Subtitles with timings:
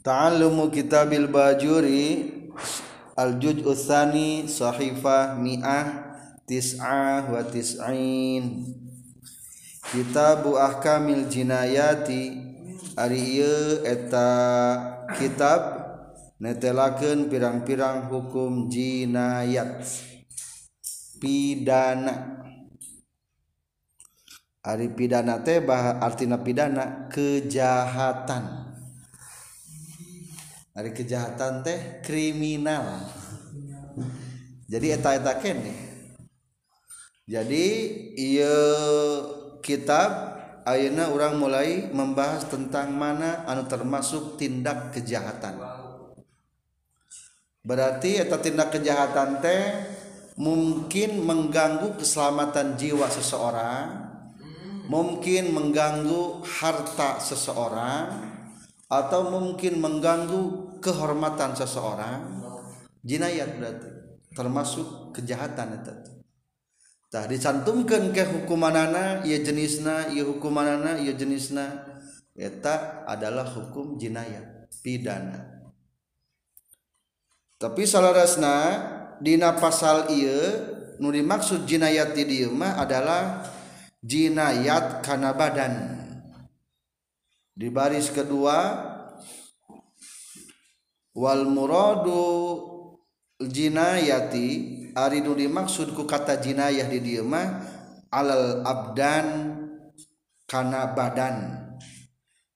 [0.00, 2.32] Ta'allumu kitabil bajuri
[3.20, 6.16] Al-Juj Uthani sahifah mi'ah
[6.48, 8.64] tis'ah wa tis'in.
[9.92, 12.50] Kitabu ahkamil jinayati
[13.00, 14.28] Ari ieu eta
[15.14, 15.60] kitab
[16.42, 19.84] netelakeun pirang-pirang hukum jinayat
[21.22, 22.44] pidana.
[24.60, 28.69] Ari pidana teh artina pidana kejahatan.
[30.70, 33.04] dari kejahatan teh kriminal.
[34.70, 35.90] Jadi eta-eta kene
[37.30, 37.66] jadi
[38.18, 38.58] iya
[39.62, 40.34] kitab
[40.66, 45.56] Ayeuna orang mulai membahas tentang mana anu termasuk tindak kejahatan.
[47.64, 49.62] Berarti eta tindak kejahatan teh
[50.36, 54.10] mungkin mengganggu keselamatan jiwa seseorang
[54.90, 58.29] mungkin mengganggu harta seseorang
[58.90, 62.26] atau mungkin mengganggu kehormatan seseorang
[63.06, 63.90] jinayat berarti.
[64.30, 65.94] Termasuk kejahatan itu.
[67.10, 71.86] Tah dicantumkan ke hukumanana ia jenisna ia hukumanana ia jenisna.
[72.34, 75.66] Eta adalah hukum jinayat pidana.
[77.58, 78.56] Tapi salarasna
[79.18, 80.40] dina pasal ieu
[81.02, 83.44] nu dimaksud jinayat di dieu mah adalah
[84.00, 85.99] jinayat kana badan.
[87.60, 88.72] Di baris kedua
[91.12, 92.24] wal muradu
[93.36, 94.48] jinayati
[94.96, 97.60] ari nu dimaksud ku kata jinayah di dieu mah
[98.08, 99.26] alal abdan
[100.48, 101.60] kana badan.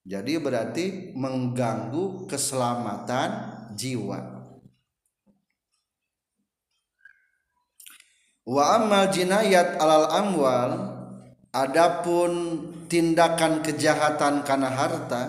[0.05, 0.84] Jadi berarti
[1.16, 3.30] mengganggu keselamatan
[3.72, 4.20] jiwa.
[8.44, 10.72] Wa amal jinayat alal amwal
[11.48, 12.33] adapun
[12.86, 15.22] tindakan kejahatan karena harta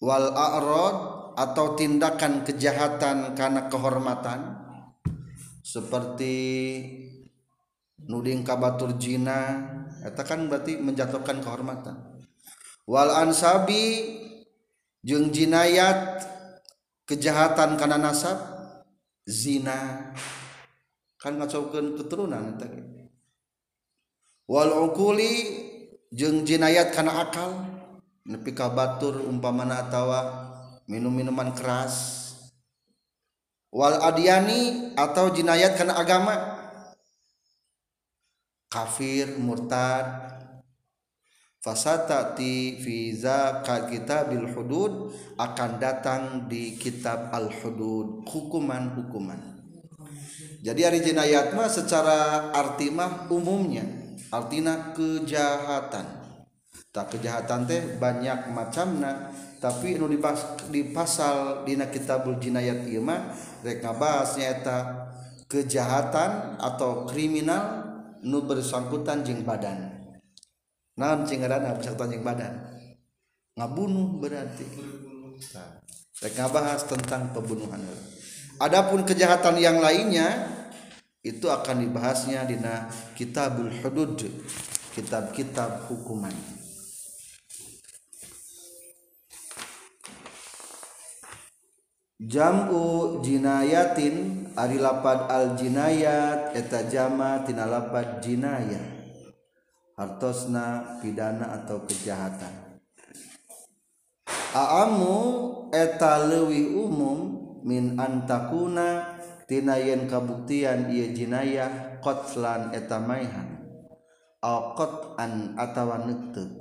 [0.00, 0.96] wal a'rad
[1.34, 4.40] atau tindakan kejahatan karena kehormatan
[5.64, 6.36] seperti
[8.04, 9.64] nuding kabatur jina
[10.04, 11.96] eta kan berarti menjatuhkan kehormatan.
[12.84, 14.12] Wal ansabi
[15.00, 16.20] jeung jinayat
[17.08, 18.36] kejahatan karena nasab
[19.24, 20.12] zina.
[21.16, 22.68] Kan ngacaukeun keturunan eta
[24.44, 25.63] wal uquli
[26.14, 27.58] jeung jinayat kana akal
[28.22, 30.20] nepi ka batur umpamana atawa
[30.86, 32.22] minum-minuman keras.
[33.74, 36.38] Wal adyani atau jinayat kana agama.
[38.70, 40.30] Kafir murtad.
[41.58, 49.40] Fasatati fi zakat kitabil hudud akan datang di kitab al hudud hukuman-hukuman.
[50.60, 54.03] Jadi hari jinayat mah secara arti mah umumnya
[54.34, 56.26] artinya kejahatan.
[56.94, 63.34] Tak kejahatan teh banyak macamna tapi nu dipas, di pasal dina kitabul jinayat imah
[63.66, 64.78] rek ngabahas nyaeta
[65.50, 67.82] kejahatan atau kriminal
[68.22, 69.90] nu bersangkutan jeung badan.
[70.94, 72.54] Naon cingarana bersangkutan jeung badan?
[73.58, 74.66] Ngabunuh berarti.
[76.22, 77.82] Rek ngabahas tentang pembunuhan.
[78.62, 80.46] Adapun kejahatan yang lainnya
[81.24, 84.20] itu akan dibahasnya dina kitabul hudud
[84.92, 86.36] kitab-kitab hukuman.
[92.20, 98.20] Jam'u jinayatin ari lapad al jinayat eta jama tina lapad
[99.96, 102.80] hartosna pidana atau kejahatan.
[104.54, 105.16] Aamu
[105.74, 107.18] eta leuwih umum
[107.66, 109.13] min antakuna
[109.44, 113.54] tina yen kabuktian ieu jinayah qatlan eta maihan
[114.44, 116.52] au qat'an atawa neuteuk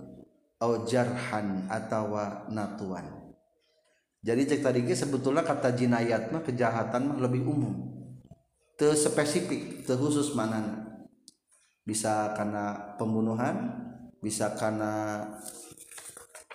[0.63, 3.03] au jarhan atawa natuan.
[4.23, 7.91] Jadi cek tadi sebetulnya kata jinayat mah kejahatan mah lebih umum.
[8.79, 10.63] Te spesifik te khusus mana
[11.83, 13.83] bisa karena pembunuhan
[14.23, 15.19] bisa karena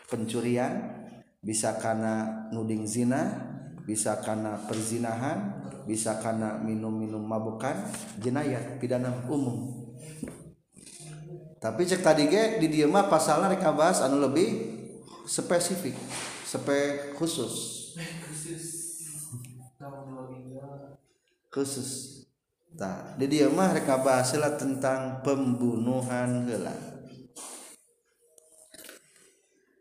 [0.09, 1.05] pencurian
[1.45, 3.37] bisa karena nuding zina
[3.85, 7.89] bisa karena perzinahan bisa karena minum-minum mabukan
[8.21, 9.89] jenayat pidana umum.
[11.59, 14.79] Tapi cek tadi ge di dieu mah pasalna rek bahas anu lebih
[15.25, 15.97] spesifik
[16.45, 17.89] sepe khusus.
[21.49, 21.91] Khusus.
[22.79, 26.77] Tak di dia mah reka bahas tentang pembunuhan heula.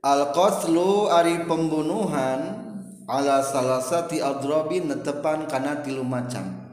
[0.02, 2.67] Al qatlu ari pembunuhan
[3.08, 6.68] ala salasati adrobin netepan kana tilu macam.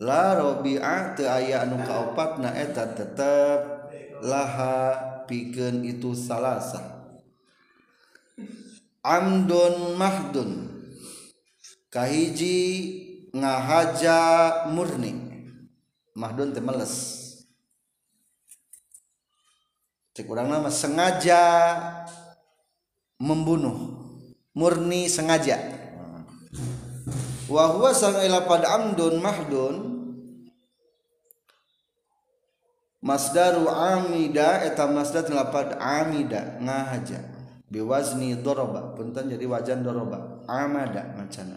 [0.00, 3.60] La robi'a teu aya anu kaopatna eta tetep
[4.24, 4.96] laha
[5.28, 6.80] pikeun itu salasa.
[9.04, 10.50] Amdun mahdun.
[11.92, 12.58] Kahiji
[13.36, 15.28] ngahaja murni.
[16.16, 17.14] Mahdun teh meles
[20.18, 21.42] cek urang nama sengaja
[23.22, 23.97] membunuh.
[24.56, 25.56] Murni sengaja.
[27.48, 29.76] Wa huwa sang ila pada amdun mahdun.
[32.98, 37.24] Masdaru amida eta masdar lapad amida ngahaja.
[37.68, 40.44] Biwazni doroba punten jadi wajan doroba.
[40.48, 41.56] Amada macana.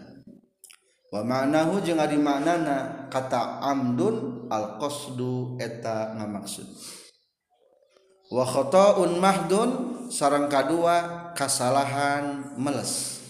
[1.12, 6.64] Wa ma'nahu jeung ari maknana kata amdun al qasdu eta ngamaksud.
[8.32, 13.24] Wa khata'un mahdun sarang kadua kesalahan meles.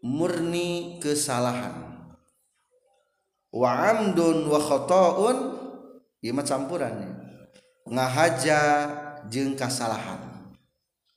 [0.00, 2.08] Murni kesalahan.
[3.52, 5.38] Wa amdun wa khata'un
[6.24, 7.12] ieu mah campurannya
[7.88, 8.60] ngahaja
[9.28, 10.20] jeung kasalahan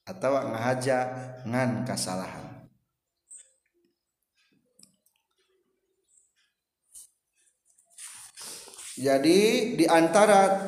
[0.03, 0.97] atau ngahaja
[1.47, 2.45] ngan kasalahan.
[8.99, 9.39] Jadi
[9.79, 10.59] di antara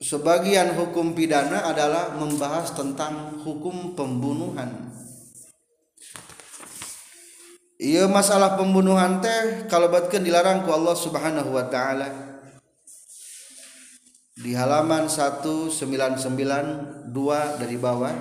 [0.00, 4.92] sebagian hukum pidana adalah membahas tentang hukum pembunuhan.
[7.76, 12.08] Iya masalah pembunuhan teh kalau batkan dilarang ku Allah Subhanahu wa taala.
[14.36, 18.12] Di halaman 1992 dari bawah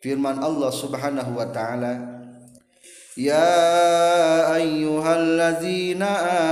[0.00, 2.09] firman Allah Subhanahu wa taala
[3.15, 6.03] يا أيها الذين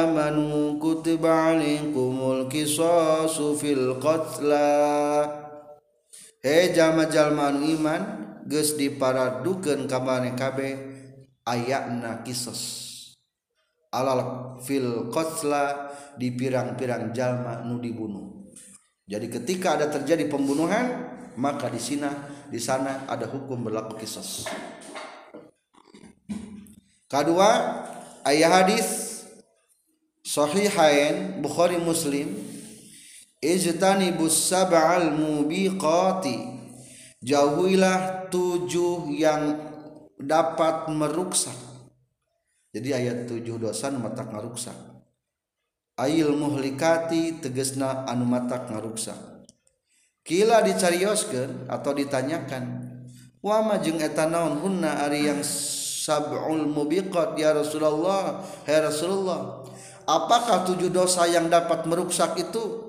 [0.02, 4.72] آمنوا كتب عليكم القصاص في القتلى
[6.44, 8.02] Hei jalma-jalma anu iman
[8.52, 10.04] geus diparadukeun ka
[10.36, 10.76] kabeh
[11.48, 12.60] ayatna kisos
[13.96, 15.88] alal fil qatla
[16.20, 18.52] di pirang-pirang jalma nu dibunuh
[19.08, 22.12] jadi ketika ada terjadi pembunuhan maka di sana
[22.52, 24.44] di sana ada hukum berlaku kisos
[27.09, 27.83] kedua
[28.29, 29.09] ayah hadis
[30.29, 32.37] Sahihain Bukhari Muslim.
[33.41, 36.59] Ijtanibus sab'al mubiqati.
[37.19, 39.59] Jauhilah tujuh yang
[40.19, 41.55] dapat meruksak
[42.71, 44.79] Jadi ayat tujuh dosa matak ngaruksak
[45.99, 49.19] Ail muhlikati tegesna anu matak ngaruksak
[50.23, 52.87] Kila dicarioskan atau ditanyakan
[53.43, 55.43] Wama jeung etanaon hunna ari yang
[56.09, 59.61] sab'ul mubiqat ya Rasulullah hai Rasulullah
[60.09, 62.89] apakah tujuh dosa yang dapat meruksak itu?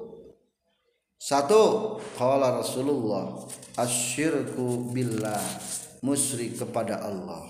[1.20, 3.44] Satu qala Rasulullah
[3.76, 5.44] asyirku billah
[6.00, 7.44] musyrik kepada Allah.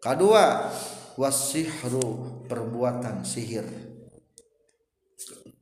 [0.00, 0.72] Kedua
[1.20, 3.68] wasihru perbuatan sihir.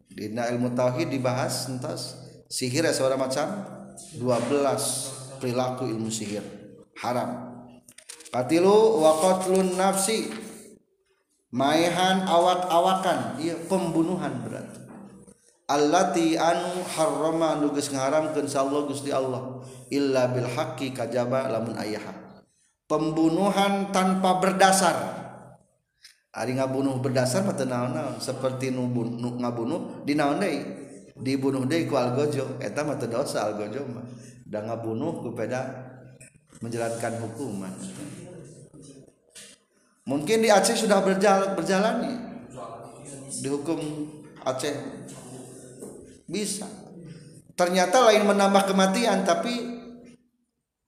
[0.07, 2.15] Di ilmu tauhid dibahas entas
[2.47, 3.75] sihir ya seorang macam.
[4.23, 6.47] 12 perilaku ilmu sihir.
[7.03, 7.48] Haram
[8.29, 10.29] Katilu wa qatlun nafsi.
[11.49, 13.41] Maihan awak-awakan.
[13.41, 14.79] Iya pembunuhan berarti
[15.69, 19.61] allati anu harrama anu geus ngaharamkeun sallallahu Gusti Allah.
[19.93, 22.01] Illa bil haqqi kajaba lamun aya
[22.89, 24.97] pembunuhan tanpa berdasar.
[26.33, 28.21] Ari ngabunuh berdasar mah naon-naon.
[28.21, 30.61] Seperti nu ngabunuh dinaon deui?
[31.19, 32.61] Dibunuh deui ku algojo.
[32.61, 34.05] Eta mah dosa algojo mah.
[34.49, 35.88] Da ngabunuh ku peda
[36.59, 37.75] menjalankan hukuman.
[40.09, 42.17] Mungkin di Aceh sudah berjalan berjalan nih
[43.45, 43.81] dihukum
[44.43, 44.75] Aceh.
[46.25, 46.67] Bisa.
[47.53, 49.53] Ternyata lain menambah kematian tapi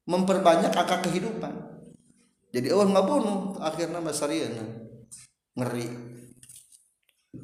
[0.06, 1.52] memperbanyak angka kehidupan.
[2.50, 4.56] Jadi oh nggak bunuh akhirnya masarian
[5.54, 5.86] ngeri.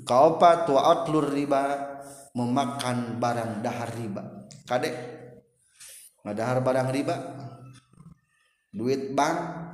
[0.02, 1.62] Kaopat atlur riba
[2.34, 4.22] memakan barang dahar riba.
[4.66, 4.94] Kadek
[6.26, 7.16] ngadahar barang riba
[8.76, 9.64] duit bank.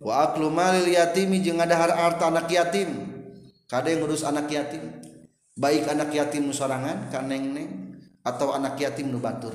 [0.00, 3.12] Wa aklu malil yatimi jeung ngadahar harta anak yatim.
[3.68, 5.00] Kade ngurus anak yatim?
[5.54, 7.54] Baik anak yatim nu sorangan ka neng
[8.24, 9.54] atau anak yatim nu batur.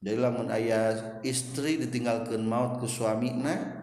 [0.00, 0.94] Jadi lamun aya
[1.26, 3.82] istri ditinggalkeun maut ku suamina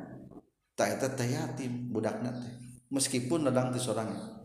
[0.73, 2.53] tak eta teh yatim budakna teh.
[2.89, 4.43] Meskipun nedang ti sorangan.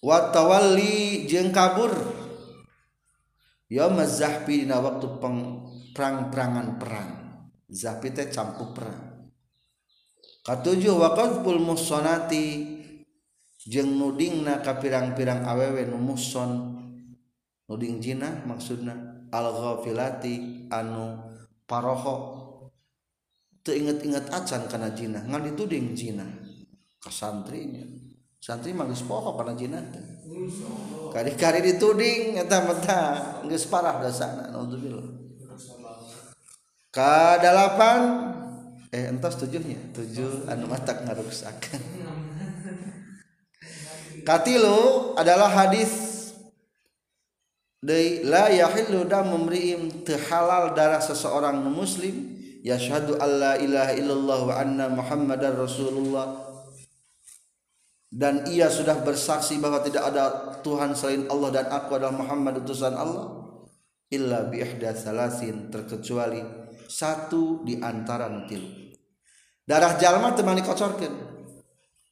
[0.00, 1.92] Wa tawalli jeung kabur.
[3.70, 5.59] Yaum zahfi dina waktu peng
[5.94, 7.10] perang-perangan perang.
[7.70, 9.30] Zapi teh campur perang.
[10.42, 12.80] Katujuh waqadful musonati
[13.62, 16.80] jeng nudingna ka pirang-pirang awewe nu muson
[17.70, 21.14] nuding jina maksudna al ghafilati anu
[21.68, 22.40] paroho.
[23.62, 26.26] Teu inget-inget acan kana jina ngan dituding jina.
[26.98, 27.86] Ka santrinya.
[28.40, 30.02] Santri mah geus poho kana jina teh.
[31.14, 32.80] Kari-kari dituding eta mah
[33.46, 34.89] geus parah dosana naudzubillah.
[36.90, 37.80] K8
[38.90, 39.78] eh entos tujuhnya?
[39.94, 40.50] Tujuh.
[40.50, 41.70] Anu mata ngarusak
[44.20, 46.18] katilu adalah hadis
[47.80, 54.86] dari la yahillu dam memriim halal darah seseorang muslim yashhadu alla ilaha illallah wa anna
[54.92, 56.46] muhammadar rasulullah.
[58.10, 62.90] Dan ia sudah bersaksi bahwa tidak ada Tuhan selain Allah dan aku adalah Muhammad utusan
[62.90, 63.54] Allah
[64.10, 66.42] illa bi ihda salasin terkecuali
[66.90, 68.66] satu di antara nu tilu
[69.62, 71.30] darah jalma teman dikocorkan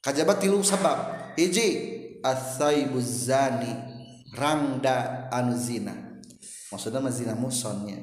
[0.02, 0.98] kajabat tilu sabab.
[1.38, 1.66] Hiji
[2.24, 3.70] asaibu zani
[4.34, 5.94] rangda anu zina.
[6.72, 8.00] Maksudnya mah zina musonnya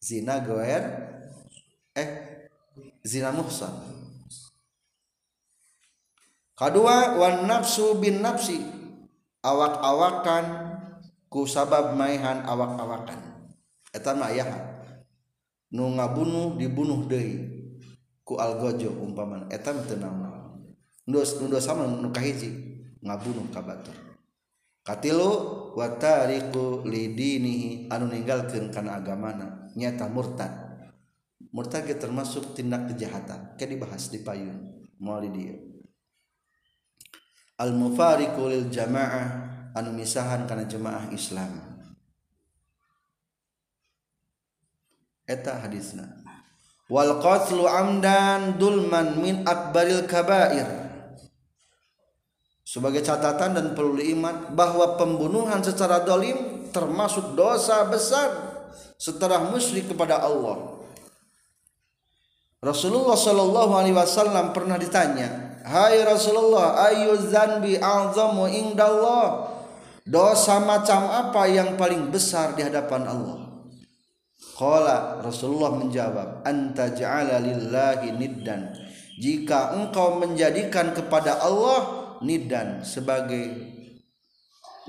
[0.00, 0.84] zina goer
[1.96, 2.08] eh
[3.04, 3.72] zina muhson.
[6.54, 8.62] Kedua wan nafsu bin nafsi.
[9.44, 10.44] Awak-awakan
[11.28, 13.50] ku sabab maihan awak-awakan.
[13.92, 14.73] Eta mah ayahan
[15.72, 17.64] nu ngabunuh dibunuh deui.
[18.24, 20.60] Ku algojo umpaman eta teu naon.
[21.08, 22.50] Ndos nu dosa mah nu kahiji
[23.04, 24.14] ngabunuh ka batur
[24.84, 25.32] katilu
[25.72, 30.52] wa tariqu lidinihi anu ninggalkeun kana agamana nyata murtad.
[31.50, 35.56] Murtad termasuk tindak kejahatan ke dibahas di payun moal dia.
[37.56, 39.26] Al mufariqu lil jamaah
[39.72, 41.73] anu misahan kana jemaah Islam.
[45.24, 46.24] Eta hadisna.
[46.88, 50.68] Wal qatlu amdan dulman min akbaril kabair.
[52.64, 58.32] Sebagai catatan dan perlu diingat bahwa pembunuhan secara dolim termasuk dosa besar
[58.96, 60.80] setelah musyrik kepada Allah.
[62.64, 69.52] Rasulullah Shallallahu Alaihi Wasallam pernah ditanya, Hai Rasulullah, ayu zanbi azamu indallah?
[70.04, 73.43] Dosa macam apa yang paling besar di hadapan Allah
[74.54, 78.70] Qala Rasulullah menjawab anta ja'ala lillahi niddan
[79.18, 81.82] jika engkau menjadikan kepada Allah
[82.22, 83.50] niddan sebagai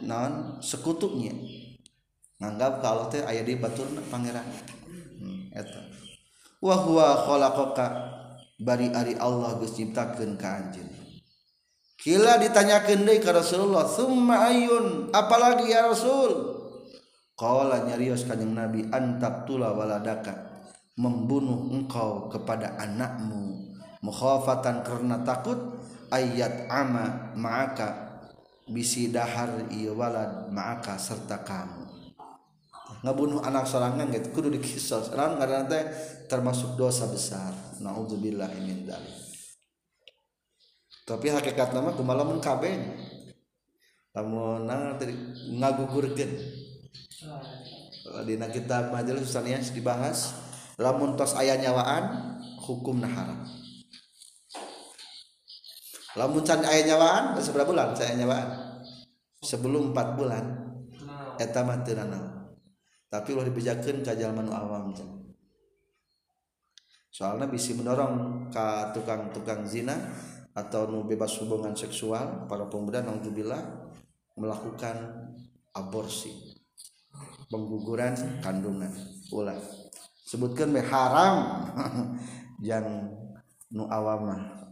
[0.05, 1.33] non sekutunya
[2.37, 4.45] nganggap kalau teh aya di batur pangeran
[5.17, 5.81] hmm, eta
[6.61, 7.85] wa huwa khalaqaka
[8.61, 10.61] bari ari Allah geus ciptakeun ka
[12.05, 16.54] Kila ditanyakan deui ka Rasulullah, "Tsumma ayun?" Apalagi ya Rasul?
[17.35, 20.55] Qala nyarios kanjeng Nabi, "Antaktula waladaka."
[20.95, 23.75] Membunuh engkau kepada anakmu.
[23.99, 25.75] Mukhafatan karena takut
[26.07, 28.15] ayat ama ma'aka
[28.71, 31.83] bisi dahar iya walad ma'aka serta kamu.
[33.03, 35.83] Ngabunuh anak sorangan gitu kudu dikisos karena teh
[36.31, 37.51] termasuk dosa besar.
[37.83, 39.19] Naudzubillah min dzalik.
[41.03, 42.71] Tapi hakikat nama kumaha lamun kabeh.
[44.15, 44.63] Lamun
[44.95, 45.11] tadi
[45.59, 46.31] ngagugurkeun
[48.23, 50.37] dina kitab majelis usanias dibahas
[50.79, 53.43] lamun tos aya nyawaan hukum haram.
[56.15, 58.79] Lamun can aya nyawaan seberapa bulan saya nyawaan?
[59.43, 60.45] Sebelum 4 bulan.
[61.35, 61.99] Eta mah teu
[63.15, 64.91] tapi ulah dibejakeun ka jalma awam
[67.15, 69.95] soalnya bisa mendorong ka tukang-tukang zina
[70.51, 73.87] atau nu bebas hubungan seksual para pemuda naudzubillah
[74.35, 75.31] melakukan
[75.71, 76.44] aborsi
[77.49, 78.91] pengguguran kandungan.
[79.29, 79.57] Ulah.
[80.25, 81.35] Sebutkan be haram.
[82.69, 83.11] Yang
[83.75, 84.71] nu awamah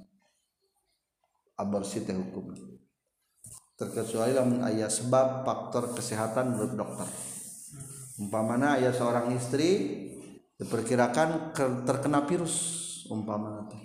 [1.60, 2.56] aborsi teh hukum.
[3.74, 7.10] Terkecuali dalam ayat sebab faktor kesehatan menurut dokter.
[8.22, 10.00] Umpamana ayat seorang istri
[10.56, 11.52] diperkirakan
[11.84, 12.56] terkena virus.
[13.12, 13.84] Umpamana teh.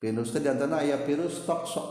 [0.00, 1.88] Virus itu di antara ayah virus toksok.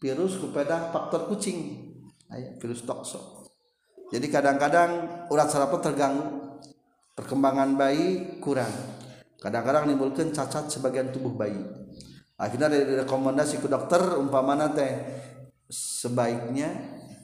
[0.00, 1.92] Virus kepada faktor kucing.
[2.32, 3.41] Ayah virus toksok
[4.12, 4.90] jadi kadang-kadang
[5.32, 6.60] urat saraf terganggu.
[7.16, 8.68] Perkembangan bayi kurang.
[9.40, 11.60] Kadang-kadang menimbulkan cacat sebagian tubuh bayi.
[12.36, 14.92] Akhirnya dari rekomendasi ke dokter umpamana teh
[15.72, 16.68] sebaiknya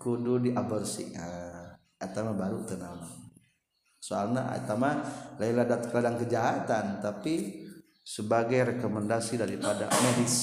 [0.01, 1.13] kudu diaborsi.
[1.13, 3.05] Ah, atau baru tenang.
[4.01, 5.05] Soalnya atau mah
[5.37, 5.61] lain
[5.93, 7.69] kadang kejahatan tapi
[8.01, 10.37] sebagai rekomendasi daripada medis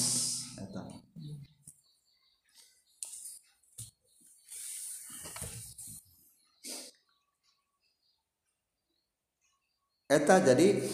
[10.06, 10.86] eta jadi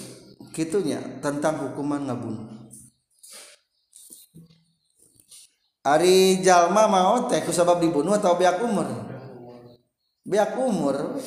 [0.57, 2.63] kitunya tentang hukuman ngabunuh.
[5.83, 8.87] Ari jalma mau teh kusabab dibunuh atau biak umur?
[10.23, 11.19] Biak umur.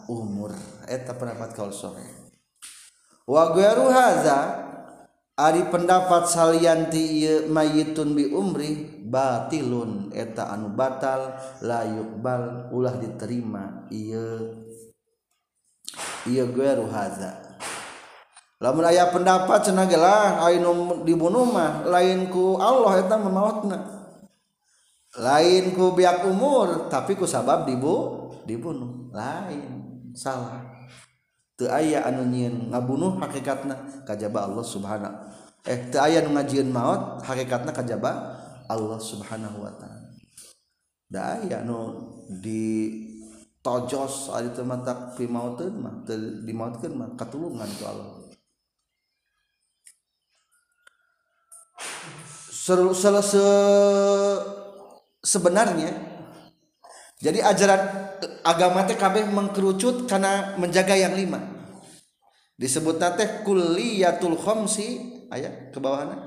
[0.06, 0.54] umur.
[0.86, 2.06] Eta pendapat kaul sore.
[3.26, 4.62] Wa gharu hadza
[5.34, 10.14] ari pendapat salian ti ieu mayitun bi umri batilun.
[10.14, 11.34] Eta anu batal
[11.66, 13.90] la yuqbal ulah diterima.
[13.90, 14.62] Ieu
[16.24, 17.44] ieu gharu hadza
[18.64, 23.93] lamun aya pendapat cenah gelah anu dibunuh mah lain ku Allah eta mamautna.
[25.14, 29.10] lain ku biak umur tapi ku sabab dibu dibunuh.
[29.14, 29.82] Lain
[30.14, 30.62] salah.
[31.54, 35.14] Teu aya anu nyieun ngabunuh hakikatna kajaba Allah subhanahu
[35.64, 38.36] eh teu aya nu ngajieun maot hakikatna kajaba
[38.68, 40.12] Allah subhanahu wa taala.
[41.08, 42.92] Da aya nu di
[43.64, 48.12] tojos ari teu matak pi mauteun mah teu dimautkeun mah katulungan ku Allah.
[52.64, 53.44] Selesai
[55.24, 56.14] sebenarnya
[57.24, 57.80] jadi ajaran
[58.44, 61.40] agama teh kabeh mengkerucut karena menjaga yang lima.
[62.60, 64.88] Disebut teh kuliyatul khamsi
[65.32, 66.20] ayat ke bawahna.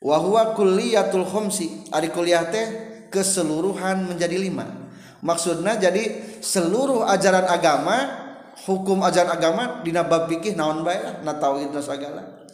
[0.00, 2.66] Wa huwa kuliyatul khamsi ari kuliah teh
[3.12, 4.88] keseluruhan menjadi lima.
[5.20, 8.20] Maksudnya jadi seluruh ajaran agama
[8.64, 12.48] hukum ajaran agama dina bab fikih naon bae na tauhid segala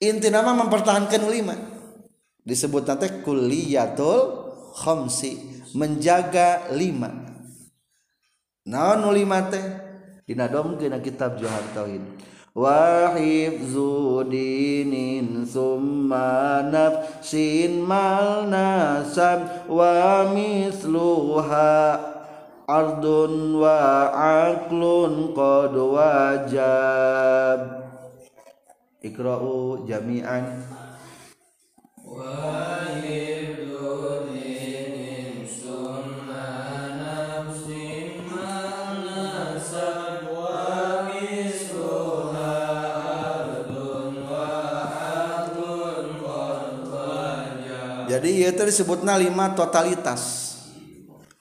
[0.00, 1.75] inti nama mempertahankan lima
[2.46, 7.10] disebut teh kuliyatul khamsi menjaga lima.
[8.70, 9.66] Naon lima teh?
[10.26, 12.02] Dina domkeun kitab Johar Tauhid.
[12.56, 22.00] Wa hifzu dinin summa nafsin mal nasab wa misluha
[22.64, 24.08] ardun wa
[24.48, 27.60] aqlun qad wajab.
[29.04, 30.75] Ikra'u jami'an
[48.16, 50.56] jadi ieu teh disebutna lima totalitas.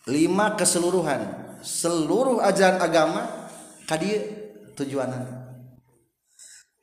[0.05, 1.23] Lima keseluruhan.
[1.63, 3.25] Seluruh ajaran agama
[3.87, 4.21] kadi
[4.75, 5.23] tujuanan.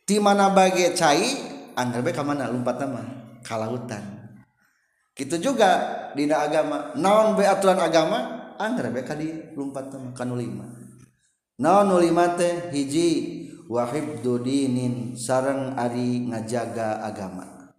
[0.02, 1.28] Di mana bagi cai
[1.76, 2.50] anggar bae ka mana?
[2.50, 4.22] Lompat nama ka lautan
[5.12, 5.70] gitu juga
[6.16, 6.96] dina agama.
[6.96, 8.52] Naon bae aturan agama?
[8.56, 10.82] Anggar bae ka di lompat kanu lima
[11.62, 12.74] naon nu lima teh?
[12.74, 13.08] Hiji
[13.70, 17.70] wahib dudinin sareng ari ngajaga agama.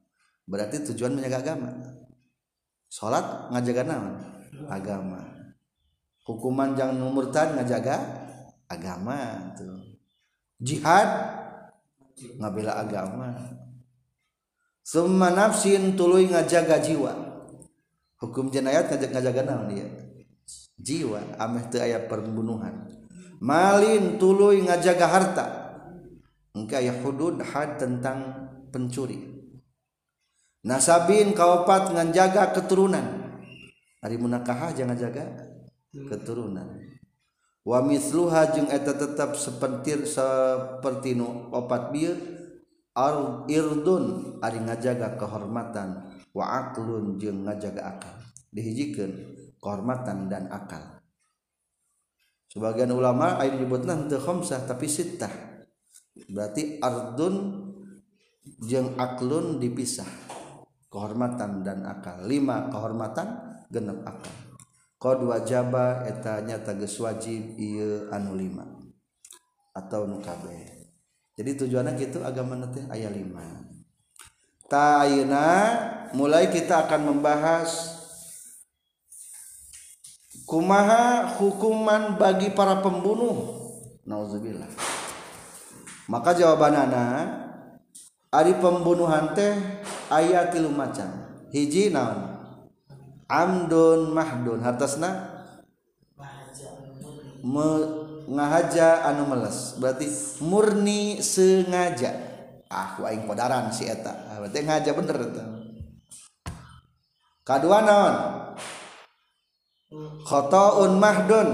[0.47, 1.69] Berarti tujuan menjaga agama.
[2.88, 4.15] Salat ngajaga naon?
[4.71, 5.21] Agama.
[6.23, 7.99] Hukuman jangan murtad ngajaga
[8.71, 9.99] agama tuh.
[10.63, 11.10] Jihad
[12.39, 13.36] ngabela agama
[14.84, 17.15] Summa nafsin tuluy ngajaga jiwa.
[18.19, 19.88] Hukum jenayat ngajak ngajaga naon dia?
[20.76, 22.91] Jiwa ameh teu aya pembunuhan.
[23.39, 25.46] Malin tuluy ngajaga harta.
[26.52, 29.24] Engka aya hudud had tentang pencuri.
[30.67, 33.24] Nasabin kaopat ngajaga keturunan.
[34.04, 35.24] Ari munakahah jangan jaga
[35.96, 36.67] keturunan.
[37.63, 42.33] Wa mithluha jeung eta tetap seperti seperti nu opat bieu
[42.93, 48.15] Irdun ari ngajaga kehormatan waalun jeung ngajaga akal.
[48.53, 49.10] Dihijikan
[49.58, 51.01] kehormatan dan akal.
[52.53, 55.34] Sebagian ulama air nyebutna teu khamsah tapi sittah.
[56.29, 57.65] Berarti ardun
[58.62, 60.06] jeung aklun dipisah.
[60.93, 62.29] Kehormatan dan akal.
[62.29, 64.38] Lima kehormatan genep akal.
[65.01, 68.69] Qad wajaba eta nyata geus wajib ieu anu lima.
[69.73, 70.83] Atau nu kabeh.
[71.34, 73.74] jadi tujuannya gitu agama nanti ayat 5
[74.74, 75.48] Ta'ayuna
[76.17, 77.69] mulai kita akan membahas
[80.50, 83.62] kumaha hukuman bagi para pembunuh.
[84.02, 84.69] Nauzubillah.
[86.10, 87.06] Maka jawabanana
[88.34, 89.54] ari pembunuhan teh
[90.10, 91.06] aya tilu macam.
[91.54, 92.34] Hiji naon?
[93.30, 94.58] Amdun mahdun.
[94.65, 95.32] Hartasna?
[97.46, 97.67] Me
[98.28, 99.76] ngahaja anu meles.
[99.80, 100.08] Berarti
[100.44, 102.12] murni sengaja.
[102.68, 104.12] Ah ku aing kodaran si eta.
[104.32, 105.44] Ah, berarti ngaja bener eta.
[107.44, 108.16] Kadua naon?
[110.26, 111.50] Khotoun mahdun.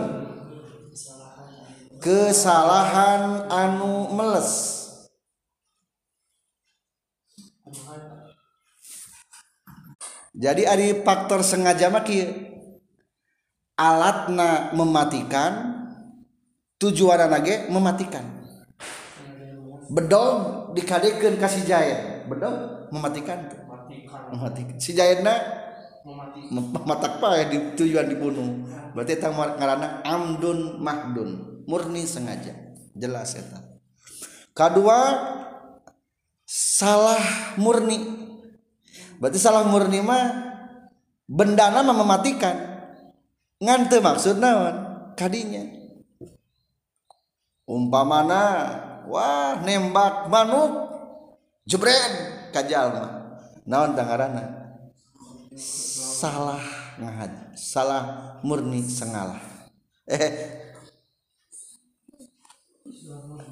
[1.99, 4.79] Kesalahan anu meles.
[10.39, 12.23] Jadi ada faktor sengaja maki
[13.75, 15.68] alatna mematikan
[16.79, 18.23] tujuan anage mematikan.
[19.91, 20.27] Bedol
[20.73, 23.51] dikadekeun kasih jahit bedol mematikan.
[24.31, 24.77] Mematikan.
[24.79, 25.35] Si jahitna
[26.49, 28.63] mematak pa ya di tujuan dibunuh.
[28.95, 31.29] Berarti eta ngaranna amdun mahdun.
[31.67, 32.55] Murni sengaja.
[32.95, 33.59] Jelas eta.
[34.55, 34.97] Kedua
[36.47, 37.21] salah
[37.59, 37.99] murni.
[39.19, 40.25] Berarti salah murni mah
[41.27, 42.55] benda nama mematikan.
[43.59, 44.87] Ngante maksud naon?
[45.19, 45.78] Kadinya
[47.69, 48.41] umpamana
[49.05, 50.89] wah nembak manuk
[51.69, 53.11] jebret kajal mah
[53.69, 54.73] naon tangarana?
[55.53, 56.65] Salah
[56.97, 58.03] ngahad salah
[58.41, 59.39] murni sengalah.
[60.09, 60.33] Eh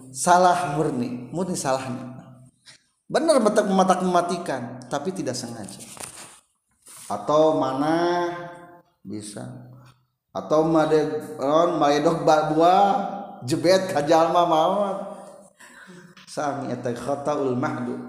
[0.09, 1.85] salah murni murni salah
[3.07, 5.85] benar betul mematak mematikan tapi tidak sengaja.
[7.07, 8.27] Atau mana?
[8.99, 9.71] Bisa.
[10.35, 14.97] Atau made on maedok buah jebet kajalma maut
[16.25, 18.01] sami eta khataul mahdud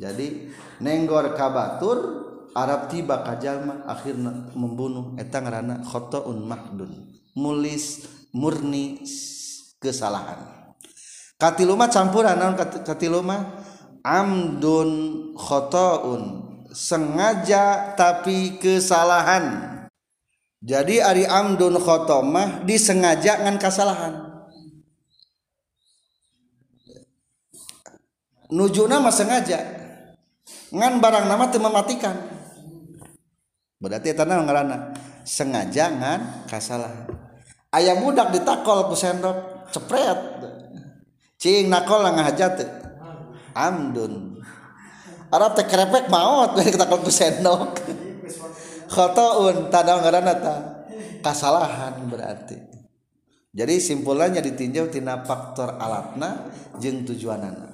[0.00, 0.48] jadi
[0.80, 5.14] nenggor kabatur Arab tiba kajalma akhirnya membunuh.
[5.14, 6.90] Eta ngaranna khataun mahdun
[7.38, 9.06] mulis murni
[9.78, 10.74] kesalahan.
[11.38, 13.64] Katiluma campuran naon katiluma
[14.04, 14.90] amdun
[15.38, 16.22] khotoun
[16.74, 19.79] sengaja tapi kesalahan.
[20.60, 24.30] Jadi ari amdun khotomah disengaja ngan kesalahan
[28.50, 29.78] nujuna mah sengaja.
[30.70, 32.14] Ngan barang nama teu mematikan.
[33.80, 34.92] Berarti eta ngaranna
[35.24, 36.20] sengaja ngan
[36.50, 37.30] kesalahan
[37.72, 40.18] ayam budak ditakol ku sendok cepret.
[41.40, 42.60] Cing nakol ngahajat
[43.56, 44.44] amdun.
[45.30, 47.78] Arab teh kerepek maut kita kalau ku sendok
[48.90, 50.54] khotoun tadang ngaranna ta.
[51.22, 52.58] Kasalahan berarti.
[53.50, 57.70] Jadi simpulannya ditinjau tina faktor alatna jeung tujuanana.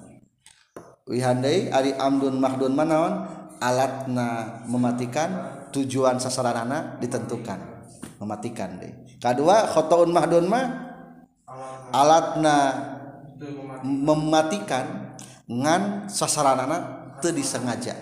[1.07, 3.15] Wihandai ari amdun mahdun manaon
[3.61, 7.61] alatna mematikan tujuan sasaranana ditentukan.
[8.19, 8.93] Mematikan deh.
[9.21, 10.67] Kedua khotoun mahdun mah
[11.93, 12.57] alatna
[13.85, 15.15] mematikan
[15.47, 16.77] ngan sasaranana
[17.21, 17.95] teu disengaja.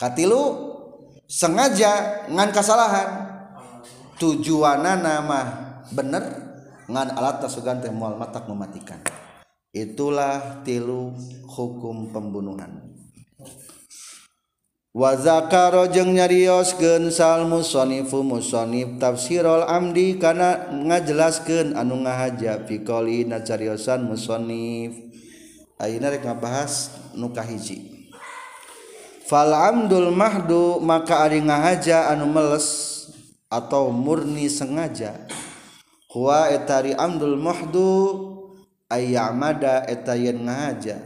[0.00, 0.71] Katilu
[1.28, 3.10] sengaja ngan kasalahan.
[4.22, 5.40] Tujuanna nama
[5.90, 6.22] bener
[6.86, 9.02] ngan alat tasugan teh mual matak mematikan
[9.72, 11.16] itulah tilu
[11.48, 12.92] hukum pembunuhan.
[14.92, 23.24] Wa zakaro jeung nyarioskeun sal musonifu musonif tafsirul amdi kana ngajelaskeun anu ngahaja fi qoli
[23.24, 24.92] na cariosan musonif.
[25.80, 27.91] Ayeuna rek ngabahas nu kahiji.
[29.26, 32.90] falamdul mahdu maka ari ngahaja anu meles
[33.52, 35.28] atau murni sengaja.
[36.12, 37.88] Huwa etari amdul mahdu
[38.88, 41.00] ayyamada etayen ngahaja.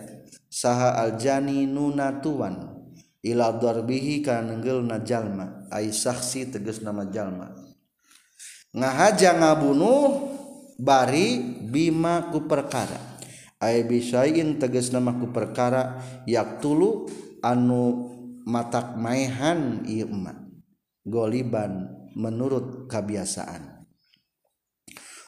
[0.51, 2.75] Saha aljani nuna tuan
[3.23, 5.67] ila darbihi kana neunggeulna jalma.
[5.71, 7.51] Ai saksi tegas nama jalma.
[8.75, 10.35] Ngahaja ngabunuh
[10.79, 13.19] bari bima ku perkara.
[13.63, 17.09] Ai bisain tegas nama ku perkara yak tulu
[17.47, 18.11] anu
[18.43, 20.35] matak maehan Ima
[21.07, 23.77] goliban menurut kebiasaan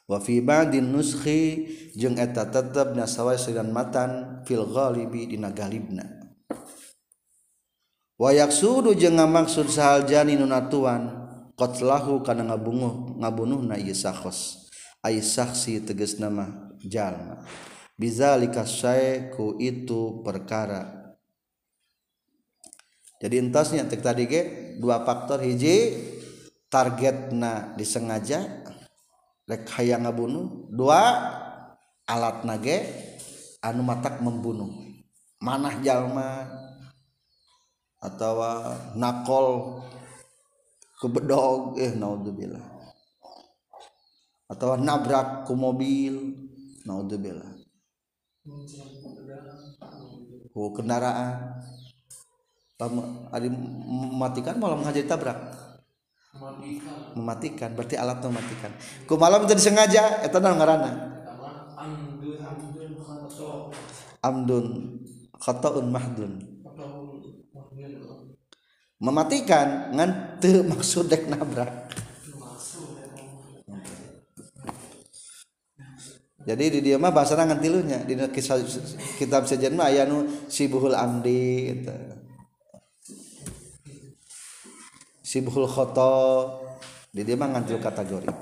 [0.09, 6.17] wafibadin nuskhi jeung eta tetep nasawa sedan matan fil ghalibi dina galibna.
[8.19, 14.67] Wayak sudu jeung ngamaksud sahal jani nunatuan qatlahu kana ngabunguh ngabunuhna ieu sakhos.
[14.99, 17.47] Ai saksi tegas nama jalma.
[17.95, 20.98] Bizalika syai ku itu perkara
[23.19, 24.41] jadi entasnya tek tadi ge
[24.79, 25.91] dua faktor hiji
[26.71, 28.47] targetna disengaja
[29.43, 30.71] rek hayang ngabunuh.
[30.71, 31.01] Dua
[32.07, 32.77] alat nage
[33.59, 34.71] anu matak membunuh.
[35.43, 36.47] Manah jalma
[37.99, 39.79] atau uh, nakol
[41.03, 42.63] kebedog eh naudzubillah.
[44.47, 46.15] Atau nabrak ku mobil
[46.87, 47.51] naudzubillah.
[50.55, 51.58] Ku kendaraan.
[53.35, 55.69] Ari mematikan malam ngaji tabrak
[57.17, 57.73] mematikan.
[57.75, 58.71] Berarti alat mematikan.
[59.03, 60.91] Ku malam itu disengaja eta ngaranna?
[64.19, 64.99] Amdun
[65.39, 66.33] khata'un mahdun.
[68.99, 71.87] Mematikan ngan teu maksud dek nabrak.
[76.43, 78.15] Jadi di dia mah bahasa ngan tilunya di
[79.15, 82.18] kitab sejen mah aya nu sibuhul amdi gitu.
[85.29, 86.09] Sibhulkhoto
[87.13, 88.33] di dia ngantil kategori.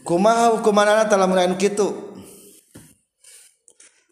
[0.00, 2.16] Kumaha hukumanana telah melayan kitu?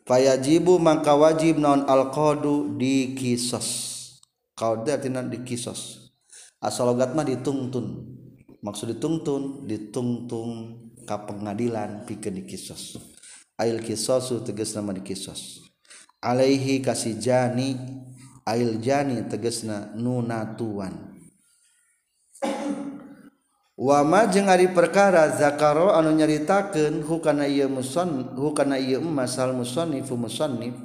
[0.04, 3.68] Fayajibu mangka wajib non alqadu di kisos
[4.52, 6.12] qad artinya di kisos
[6.60, 8.12] asal logat mah ditungtun.
[8.60, 13.00] Maksud ditungtun ditungtung ka pengadilan pikeun di kisos
[13.58, 15.62] ail kisosu tegas nama di kisos
[16.22, 17.18] alaihi kasih
[18.46, 21.12] ail jani tegesna nunatuan.
[23.72, 30.76] Wama jeung ari perkara zakaro anu nyaritakeun hukana ieu muson hukana ieu masal musannif musannif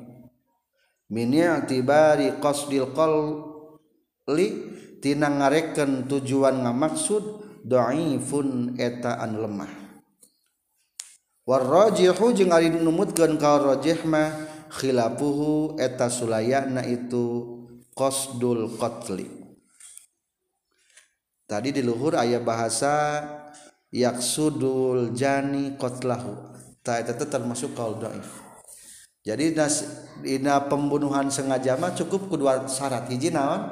[1.11, 4.47] min i'tibari qasdil qalli
[5.03, 7.23] tina ngarekeun tujuan ngamaksud
[7.67, 9.71] dhaifun eta an lemah.
[11.47, 17.57] Warrajihu jeung ari numutkeun ka rajih mah khilafuhu eta sulayana itu
[17.95, 19.27] qasdul qatli.
[21.47, 23.23] Tadi di luhur ayat bahasa
[23.91, 26.53] yaksudul jani qatlahu.
[26.83, 28.27] Ta eta termasuk qaul dhaif.
[29.23, 29.51] Jadi
[30.23, 33.11] dina pembunuhan sengaja mah cukup kedua syarat.
[33.11, 33.63] Hiji naon?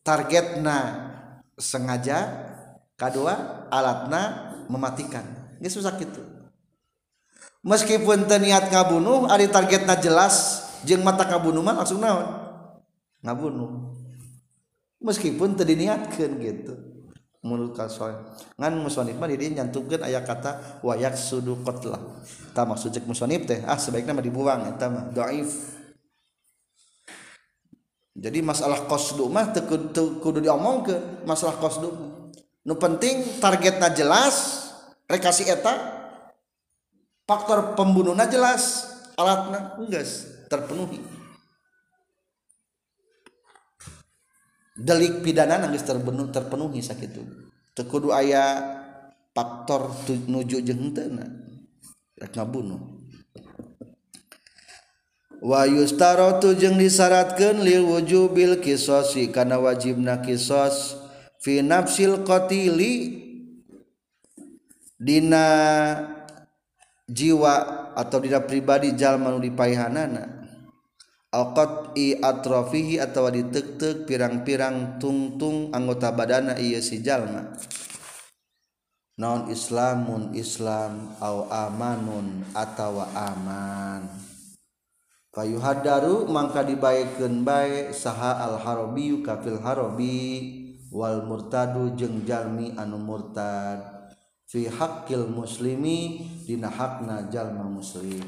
[0.00, 0.78] Targetna
[1.60, 2.48] sengaja
[2.96, 5.56] kedua alatna mematikan.
[5.60, 6.29] Geus susah gitu
[7.60, 12.28] meskipun niat ngabunuh ada targetnya jelas jeng mata kabunuh mah langsung naon?
[13.20, 13.96] Ngabunuh.
[15.00, 16.74] Meskipun tadi niatkan gitu.
[17.40, 18.12] Menurut kasoy
[18.60, 22.20] ngan musonif mah diri nyantumkan ayat kata wayak sudu kotlah
[22.52, 24.60] tak maksud cek musonif teh ah sebaiknya mah dibuang.
[24.68, 25.48] Ya mah doif
[28.12, 31.88] jadi masalah kosdu mah kudu diomong ke masalah kosdu
[32.60, 34.68] nu penting targetnya jelas
[35.08, 35.99] rekasi eta
[37.30, 40.02] faktor pembunuhnya jelas alatnya enggak
[40.50, 40.98] terpenuhi.
[44.74, 47.22] Delik pidana nangis terpenuhi, terpenuhi sakit
[47.78, 48.82] tekudu ayah
[49.30, 49.94] faktor
[50.26, 51.22] nuju jeng tena
[52.18, 52.98] rek ngabunuh.
[55.40, 60.98] Wa yustarotu jeung disyaratkeun lil wujubil qisasi kana wajibna qisas
[61.38, 63.22] fi nafsil qatili.
[65.00, 65.48] Dina
[67.10, 67.54] jiwa
[67.98, 70.38] atau dina pribadi jalma nu dipaihanana.
[71.30, 77.54] Alqat i atrofihi atau ditektek pirang-pirang tungtung anggota badana ieu si jalma
[79.20, 84.08] non islamun islam au amanun atau aman.
[85.30, 88.64] Fayuhadaru mangka dibaikeun bae saha al
[89.20, 90.18] kafil harabi
[90.88, 93.99] wal murtadu jeung jalmi anu murtad.
[94.50, 98.18] fi hakil muslimi dina hakna jalma muslim.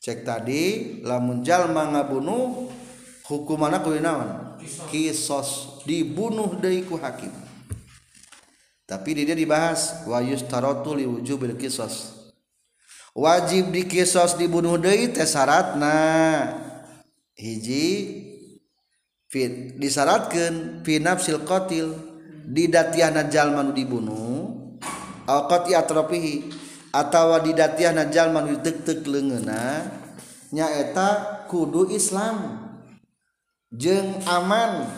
[0.00, 0.64] Cek tadi
[1.04, 2.72] lamun jalma ngabunuh
[3.28, 4.56] hukuman aku naon?
[4.88, 5.84] Kisos.
[5.84, 7.32] Dibunuh deui ku hakim.
[8.88, 12.24] Tapi dia dibahas wa yustaratu li wujubil kisos.
[13.12, 15.92] Wajib dikisos dibunuh deui teh syaratna.
[17.36, 17.86] Hiji
[19.76, 21.92] disyaratkan fi nafsil qatil.
[22.48, 24.27] Didatiana jalma dibunuh
[25.28, 26.48] alqati atrofihi
[26.96, 29.84] atawa didatiahna jalma nu deuk-deuk leungeuna
[30.48, 32.64] nyaeta kudu Islam.
[33.68, 34.88] Jeung aman.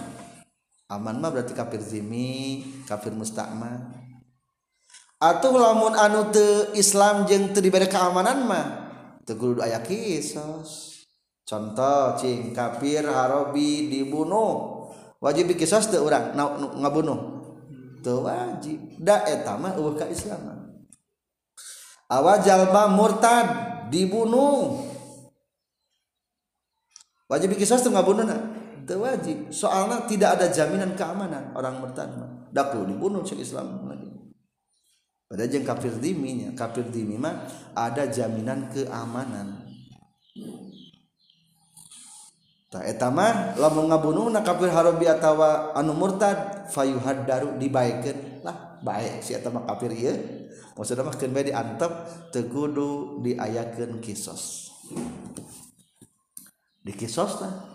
[0.91, 3.95] Aman mah berarti kafir zimi kafir musta'man
[5.23, 8.67] atuh lamun anu teu Islam jeung teu dibere keamanan mah
[9.23, 10.91] teu kudu aya kisos.
[11.47, 14.87] Contoh cing kafir harobi dibunuh.
[15.23, 16.35] Wajib kisos teu urang
[16.83, 17.40] ngabunuh.
[18.05, 18.79] wajib.
[20.11, 20.73] Islam.
[22.11, 23.47] Awajalba murtad
[23.93, 24.91] dibunuh.
[27.31, 27.55] Wajib
[28.03, 28.27] bunuh
[28.99, 29.55] wajib.
[29.55, 32.11] Soalnya tidak ada jaminan keamanan orang murtad
[32.51, 34.11] daku dibunuh cek Islam lagi.
[35.31, 39.70] Pada jeng kafir diminya kafir dimima ada jaminan keamanan.
[42.79, 49.91] etama lamun ngabunuh kafir Harbiatawa anu murtad fayuhad Daru dibakenlah baik si kafir
[51.51, 51.93] diantep
[52.31, 54.71] tegudu diayakeun kisos.
[56.87, 57.75] Di kisos lah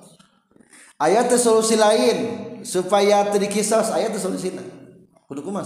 [0.96, 2.18] ayat solusi lain
[2.64, 4.56] supaya tadi kisos ayat solusi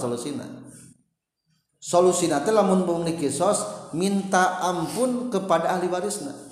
[0.01, 0.33] solusi
[1.77, 2.81] solusi lamun
[3.13, 6.48] kisos minta ampun kepada ahli warisna.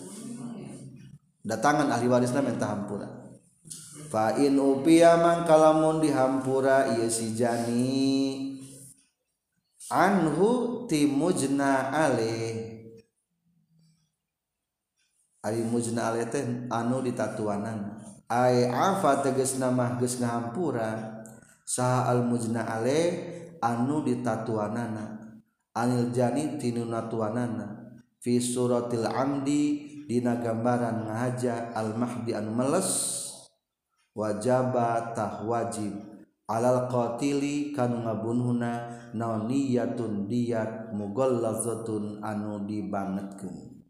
[1.48, 3.08] Datangan ahli warisna minta hampura.
[4.12, 8.60] Fa in upiya man kalamun dihampura ieu si jani.
[9.88, 12.68] Anhu timujna ale.
[15.48, 17.96] Ari mujna ale teh anu ditatuanan.
[18.28, 21.24] Afa teges nama geus ngahampura
[21.64, 23.00] saha al mujna ale
[23.64, 25.40] anu ditatuanana.
[25.72, 27.87] Anil jani tinu natuanana
[28.28, 33.24] fi suratil amdi dina gambaran ngahaja al mahdi anu meles
[34.12, 35.96] wajaba tah wajib.
[36.48, 38.72] Alal qatili kanu ngabunhuna
[39.16, 43.84] naon niyatun diyat mughallazatun anu dibangetkeun.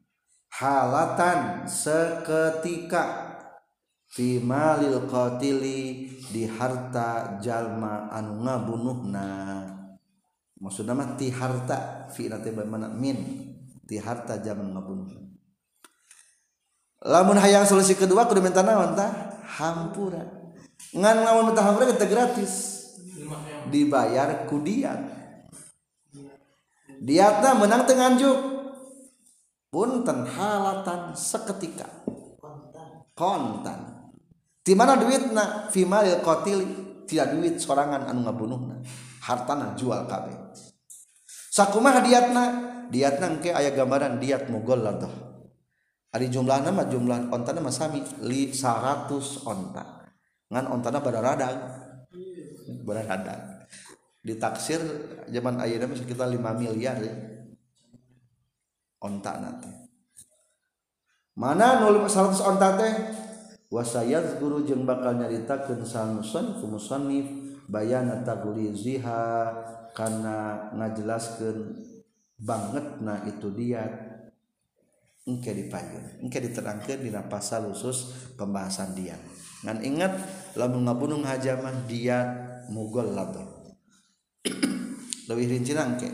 [0.54, 3.34] Halatan seketika
[4.06, 9.30] fi malil qatili di harta jalma anu ngabunuhna.
[10.62, 12.54] Maksudna mah ti harta fi nate
[12.98, 13.47] min.
[13.88, 15.08] Ti harta zaman ngabunuh.
[17.08, 19.40] Lamun hayang solusi kedua kudu minta naon tah?
[19.48, 20.22] Hampura.
[20.92, 22.76] Ngan lamun minta hampura kita gratis.
[23.72, 25.18] Dibayar ku diat
[26.98, 28.38] diatna menang tenganjuk
[29.70, 31.88] punten halatan seketika.
[33.18, 34.14] Kontan.
[34.62, 35.74] Di mana duitna?
[35.74, 36.86] Fi malil qatili.
[37.08, 38.84] Tidak duit sorangan anu ngabunuhna.
[39.24, 40.36] Hartana jual kabeh.
[41.50, 42.44] Sakumaha diatna
[42.92, 45.14] diat nangke ayat gambaran diat mogol lah tuh.
[46.12, 50.08] ada jumlah nama jumlah onta nama sami li seratus onta.
[50.50, 51.58] Ngan onta nama radang.
[52.64, 54.82] Di ditaksir
[55.28, 57.14] zaman ayat nama sekitar lima miliar ya.
[58.98, 59.88] onta nate
[61.38, 62.94] mana nol seratus onta teh?
[63.68, 67.28] Wasayat guru jeng bakal nyarita kensan musan kumusanif
[67.68, 69.24] bayana tagliziha
[69.92, 71.76] karena ngajelaskan
[72.38, 73.84] ngajelaskeun bangetna itu dia.
[75.28, 79.20] Engke dipayun engke diterangkeun dina pasal khusus pembahasan dia.
[79.68, 80.14] Ngan ingat
[80.56, 82.24] lamun ngabunuh hajamah dia
[82.72, 83.76] mugol lador
[85.28, 86.08] lebih rinci nangke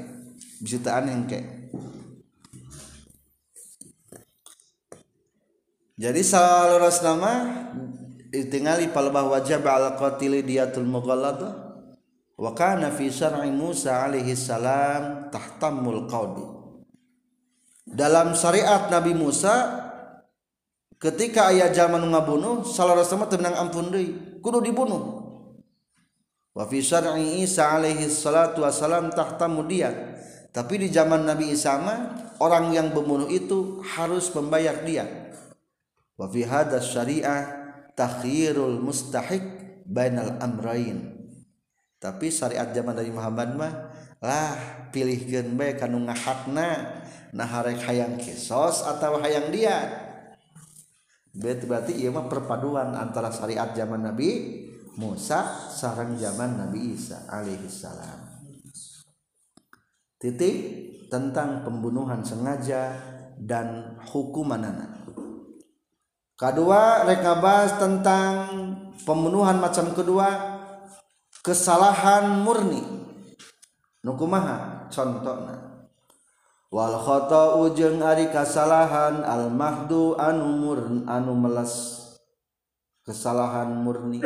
[0.65, 1.39] bisitaan engke.
[5.93, 7.53] Jadi saluras nama
[8.33, 11.62] tinggali palbah wajib ala qatili diatul mughalladah
[12.37, 16.45] wa kana fi syar'i Musa alaihi salam tahtamul qawdi.
[17.83, 19.53] Dalam syariat Nabi Musa
[20.97, 25.21] ketika ayah zaman ngabunuh saluras nama tenang ampun deui kudu dibunuh.
[26.53, 29.91] Wa fi syar'i Isa alaihi salatu wassalam tahtamu dia.
[30.53, 35.33] Tapi di zaman Nabi Isa mah orang yang membunuh itu harus membayar dia.
[36.13, 36.45] Wa fi
[36.77, 37.41] syariah
[37.97, 39.41] takhirul mustahik
[39.89, 41.12] bainal amrain
[42.03, 43.73] tapi syariat zaman dari Muhammad mah
[44.19, 44.59] lah
[44.91, 46.99] pilihkeun bae kanu ngahakna
[47.31, 49.87] nah harek hayang kisos atau hayang dia
[51.39, 54.59] berarti ieu mah perpaduan antara syariat zaman Nabi
[54.93, 58.29] Musa sarang zaman Nabi Isa alaihi salam.
[60.21, 60.55] Titik
[61.09, 62.93] tentang pembunuhan sengaja
[63.41, 65.01] dan hukumanana.
[66.37, 68.53] Kedua reka bahas tentang
[69.01, 70.52] pembunuhan macam kedua
[71.43, 72.79] kesalahan murni.
[73.99, 75.87] Nukumaha contohna
[76.71, 81.99] wal khata ujeng ari kesalahan al mahdu anu murn anu meles.
[83.03, 84.23] Kesalahan murni.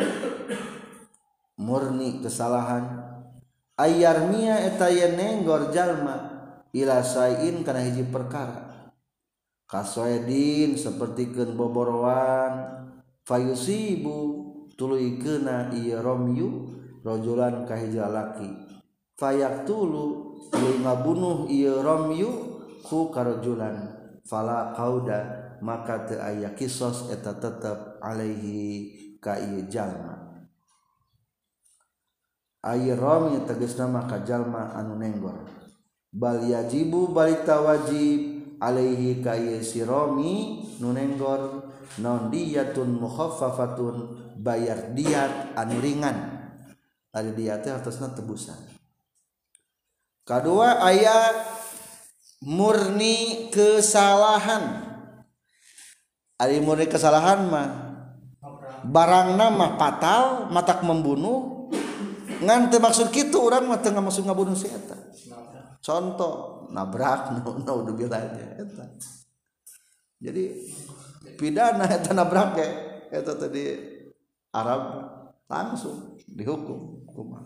[1.58, 3.02] Murni kesalahan.
[3.74, 6.30] Ayar mia etayen nenggor jalma
[6.70, 8.94] ila sayin kana hiji perkara.
[9.66, 12.86] Kasoedin seperti ken boborowan
[13.26, 14.18] fayusibu
[14.78, 16.77] tuluy kena iya romyu
[17.08, 18.52] rojulan kahija laki.
[19.16, 23.96] Fayak tulu lima bunuh iya romyu ku karojulan.
[24.28, 30.14] Fala kauda maka te ayah kisos eta tetap alaihi ka iya jalma.
[32.62, 35.46] Ayah romi tegasna nama ka jalma anu nenggor.
[36.12, 41.64] Bal yajibu balita wajib alaihi ka iya si romi nu nenggor.
[41.98, 43.96] Non diyatun mukhaffafatun
[44.38, 46.37] bayar diat anu ringan.
[47.12, 48.58] Ada diatnya atasnya tebusan.
[50.28, 51.36] Kedua ayat
[52.44, 54.84] murni kesalahan.
[56.38, 57.68] Ada murni kesalahan mah
[58.84, 61.72] barang nama fatal matak membunuh.
[62.38, 64.94] Ngan maksud gitu orang mah tengah masuk ngabunuh si eta.
[65.82, 68.20] Contoh nabrak no no udah
[68.60, 68.84] eta.
[70.20, 70.44] Jadi
[71.40, 72.68] pidana eta nabrak ya
[73.10, 73.64] eta tadi
[74.52, 74.82] Arab
[75.48, 77.42] langsung dihukum hukuman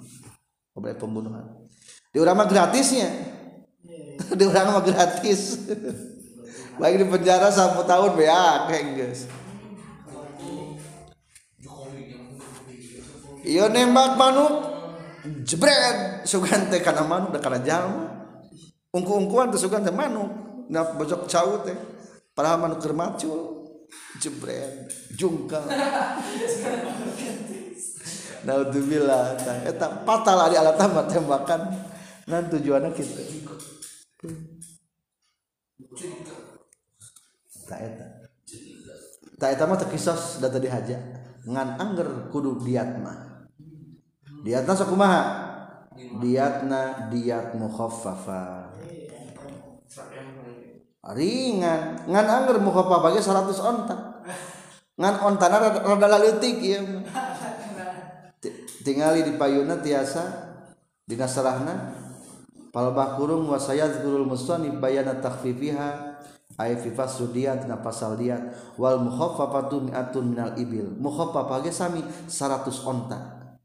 [0.77, 1.49] oleh pembunuhan.
[2.13, 3.09] Di orang mah gratisnya.
[4.39, 5.41] Di orang mah gratis.
[6.81, 9.21] Lagi di penjara satu tahun ya kayak guys
[13.45, 14.53] Iyo nembak manuk
[15.45, 18.09] jebret sugante kana manuk da kana jalma
[18.89, 20.33] ungku-ungkuan tuh suka teh manuk
[20.73, 21.77] nah bojok cau teh.
[22.33, 23.69] Padahal manuk keur macul
[24.17, 25.69] jebret jungkal
[28.43, 31.63] Naudzubillah eta fatal ari alat tambah tembakan.
[32.27, 33.23] Nan tujuannya kita.
[37.67, 38.07] Tak eta
[39.39, 39.49] tak.
[39.59, 40.99] Eta mah tekisos data dihaja
[41.47, 43.47] ngan angger kudu diat mah.
[44.43, 45.23] Diatna sakumaha
[46.19, 48.75] diatna diat mukhaffafa
[51.15, 52.07] ringan.
[52.07, 53.97] Ngan angger mukhaffafa ge 100 onta.
[54.99, 57.03] Ngan ontana rada leutik ieu
[58.83, 60.23] tinggali di payuna tiasa
[61.07, 61.95] di nasrahna
[62.75, 66.13] palbah kurung wa sayadzkurul musannif bayana takhfifiha
[66.61, 70.93] ay fi fasudiyat na pasal diat wal mukhaffafatu mi'atun minal ibil.
[71.01, 73.19] Mukhaffafah ge sami 100 onta.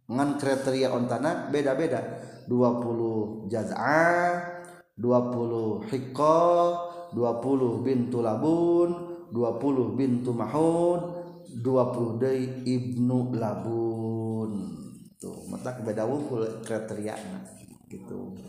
[0.08, 2.00] Ngan kriteria ontana beda-beda.
[2.48, 4.64] 20 jaz'ah
[4.96, 6.40] 20 hiqqa
[7.12, 11.28] 20 bintu labun 20 bintu mahud
[11.60, 13.87] 20 deui ibnu labun
[15.68, 17.20] mutlak beda wukul kriteria
[17.92, 18.40] gitu.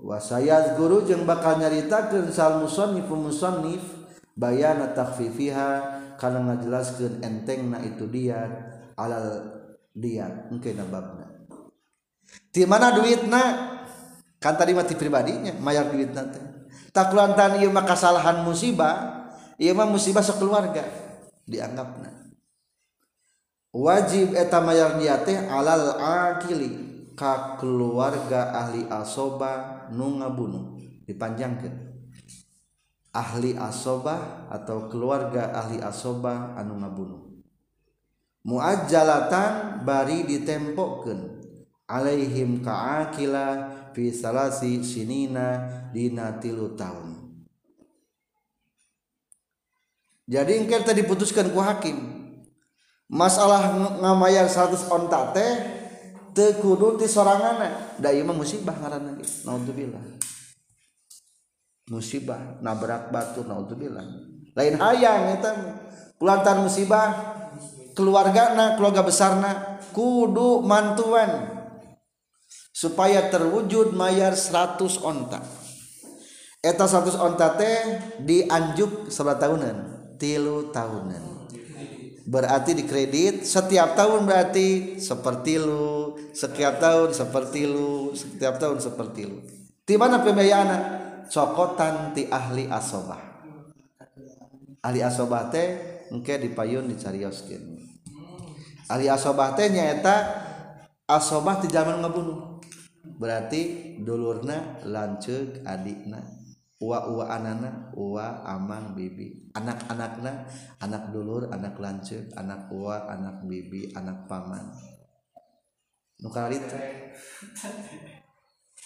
[0.00, 3.84] Wasayat guru jeung bakal nyaritakeun sal musannif musannif
[4.32, 5.68] bayana takfifiha
[6.16, 8.48] kana ngajelaskeun entengna itu dia
[8.96, 9.44] alal
[9.92, 11.28] dia engke nababna
[12.48, 13.44] di mana duitna?
[14.38, 16.38] Kan tadi mati pribadinya mayar duit nanti
[16.94, 19.26] tak lantan ieu mah kesalahan musibah
[19.58, 20.86] ieu mah musibah sekeluarga
[21.44, 22.17] dianggapna.
[23.74, 26.88] wajib eta mayar dia teh alal akili
[27.18, 30.78] ka keluarga ahli asoba nu ngabunuh.
[31.08, 31.88] Dipanjangkeun.
[33.12, 37.20] Ahli asoba atau keluarga ahli asoba anu ngabunuh.
[38.44, 41.40] Muajjalatan bari ditempokkeun
[41.88, 47.18] alaihim kaakila fi salasi sinina dina tilu tahun
[50.28, 52.17] jadi engker tadi diputuskan ku hakim.
[53.08, 55.52] Masalah ngamayar 100 onta teh
[56.36, 59.16] teu kudu ti soranganna da ieu mah musibah ngaranna
[59.48, 60.04] naudzubillah.
[61.88, 64.04] Musibah nabrak batu naudzubillah.
[64.52, 65.50] Lain hayang eta
[66.20, 67.08] kulantar musibah
[67.96, 71.58] keluargana keluarga besarna kudu mantuan
[72.70, 75.42] supaya terwujud mayar 100 onta
[76.62, 77.78] eta 100 onta teh
[78.22, 79.76] dianjuk sabaraha tahunan
[80.14, 81.37] tilu tahunan
[82.28, 89.40] berarti dikredit setiap tahun berarti seperti lu setiap tahun seperti lu setiap tahun seperti lu.
[89.88, 91.00] Di mana pembiayaan?
[91.28, 93.40] Cokotan ti ahli asobah.
[94.84, 95.68] Ahli asobah teh
[96.12, 97.78] engke dipayun dicarioskeun
[98.88, 100.16] ahli asobah teh nyaeta
[101.04, 102.60] asobah ti zaman ngebunuh
[103.20, 106.37] berarti dulurna lanceuk adikna.
[106.78, 109.50] Uwa uwa anana uwa amang bibi.
[109.54, 110.46] Anak-anakna
[110.78, 114.70] anak dulur anak lanceuk anak uwa anak bibi anak paman.
[116.22, 116.78] Nukara itu.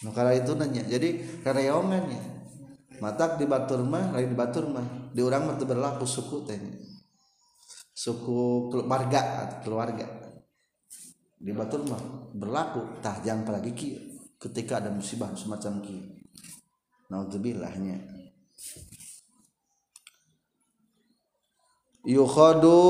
[0.04, 0.82] Nukara itu nanya.
[0.88, 2.40] Jadi kareongannya
[3.00, 5.12] matak di batur mah lain di batur mah.
[5.12, 6.60] Di orang mah berlaku suku teh
[7.92, 10.08] suku keluarga keluarga.
[11.36, 13.04] Di batur mah berlaku.
[13.04, 14.00] Tah jangan apalagi
[14.40, 16.11] ketika ada musibah semacam ki
[17.12, 17.76] naudzubillah
[22.08, 22.80] yukhadu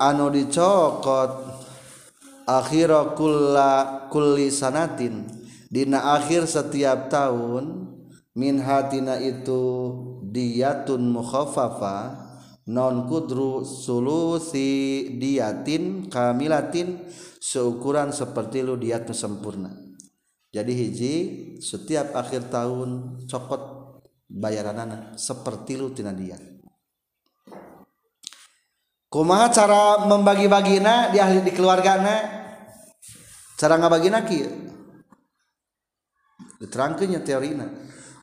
[0.00, 1.32] anu dicokot
[2.50, 5.26] akhira kulla kulli sanatin.
[5.70, 7.86] Dina akhir setiap tahun
[8.34, 9.62] min hatina itu
[10.26, 12.18] diyatun mukhaffafa
[12.66, 17.06] non kudru sulusi diatin kamilatin
[17.38, 19.89] seukuran seperti lu diat sempurna
[20.50, 21.14] jadi hiji
[21.62, 23.62] setiap akhir tahun cokot
[24.26, 26.38] bayaran anak seperti lu tina dia.
[29.10, 32.38] Kumaha cara membagi-bagina di ahli di keluargana?
[33.58, 34.70] Cara ngabagina kieu
[36.60, 37.66] diterangkeunnya teorina.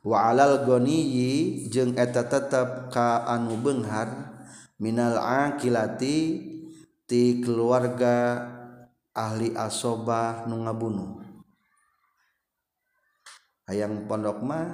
[0.05, 4.07] Wa alal goniyi jeung eta tetep ka anu beunghar
[4.79, 6.39] minal akilati
[7.03, 8.47] ti keluarga
[9.11, 11.26] ahli asobah nu ngabunuh.
[13.67, 14.65] hayang pondok mah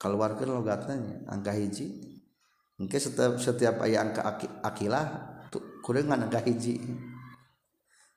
[0.00, 2.00] keluarkan logatnya angka hiji.
[2.80, 4.22] Mungkin setiap setiap ayat angka
[4.64, 5.06] akilah
[5.84, 6.80] kurangan angka hiji.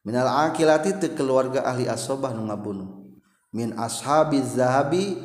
[0.08, 3.20] Minal akilati te keluarga ahli asobah nu ngabunuh.
[3.52, 5.20] Min ashabi zahabi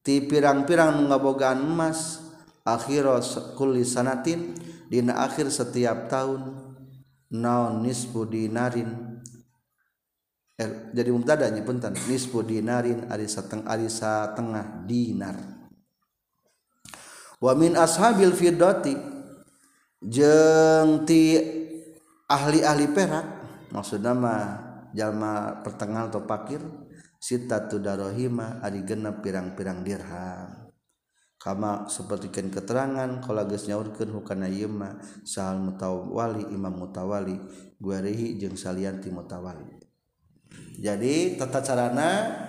[0.00, 2.24] ti pirang-pirang nu ngabogaan emas
[2.64, 3.20] akhiro
[3.56, 4.56] kulli sanatin
[4.88, 6.56] dina akhir setiap tahun
[7.28, 9.17] naon nisbu dinarin.
[10.58, 11.94] Er, jadi mubtadanya punten.
[12.10, 13.86] Nisfu dinarin ari sateng ari
[14.34, 15.38] tengah dinar.
[17.38, 18.98] Wa min ashabil fiddati
[20.02, 21.38] jengti
[22.26, 23.26] ahli-ahli perak
[23.70, 24.58] maksud nama
[24.90, 26.58] jalma pertengahan atau pakir
[27.22, 30.66] sita tu darohima ari genep pirang-pirang dirham.
[31.38, 37.38] Kama sepertikan keterangan kalau geus nyaurkeun hukana ieu mah sahal mutawali imam mutawali
[37.78, 39.87] guarehi jeung salianti mutawali
[40.78, 42.46] jadi tata carana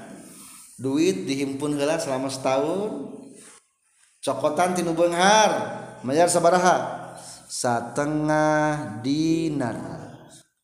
[0.78, 3.10] duit dihimpun heula selama setahun
[4.22, 5.52] cokotan tinu beunghar
[6.06, 7.10] mayar sabaraha
[7.50, 9.98] setengah dinar.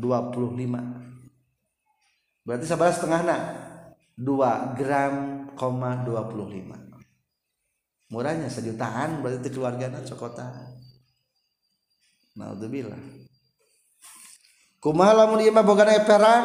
[0.00, 3.36] 25 berarti sabar setengahna
[4.16, 10.82] 2 gram 25 murahnya sejutaan berarti keluarganya cokotan
[12.32, 12.96] Naudzubillah.
[14.80, 16.42] Kumaha lamun ieu mah boga perak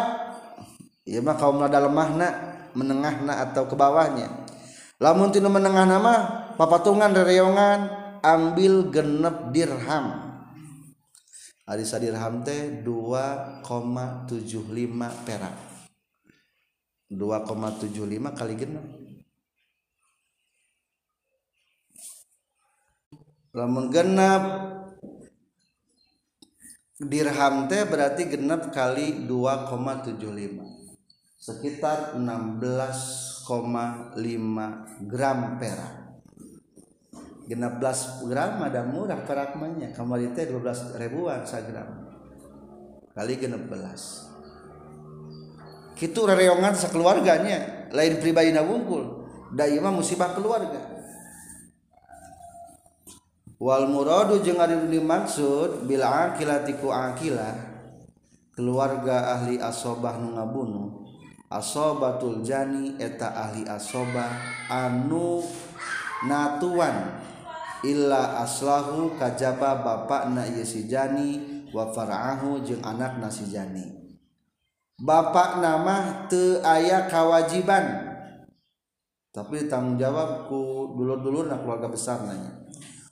[1.08, 2.28] ieu mah kaum dalam lemahna
[2.76, 4.46] menengahna atau ke bawahnya.
[5.00, 6.14] Lamun tinu menengah nama
[6.60, 7.88] papatungan rereongan
[8.20, 10.28] ambil genep dirham.
[11.68, 15.56] Ari dirham teh 2,75 perak.
[17.08, 18.86] 2,75 kali genep
[23.58, 24.70] lamun genep.
[26.98, 30.18] Dirham teh berarti genap kali 2,75
[31.38, 35.94] sekitar 16,5 gram perak.
[37.46, 42.10] Genap 11 gram ada murah perak mahnya kamari teh 12 ribuan sagram
[43.14, 44.26] kali genap belas.
[45.98, 47.90] Itu rereongan sekeluarganya.
[47.94, 50.97] Lain pribadi nabungkul da mah musibah keluarga
[53.58, 57.58] wal muradu jeung ari dimaksud bil akilatiku akilah
[58.54, 60.90] keluarga ahli asobah nu ngabunuh.
[61.48, 64.30] Asobatul jani eta ahli asobah
[64.68, 65.42] anu
[66.28, 67.24] natuan.
[67.86, 73.86] Illa aslahu kajaba bapakna ieu si jani wa far'ahu jeung anakna si jani.
[74.98, 78.08] Bapak nama te ayah kewajiban
[79.30, 82.66] tapi tanggung jawab ku dulur-dulur keluarga besar nanya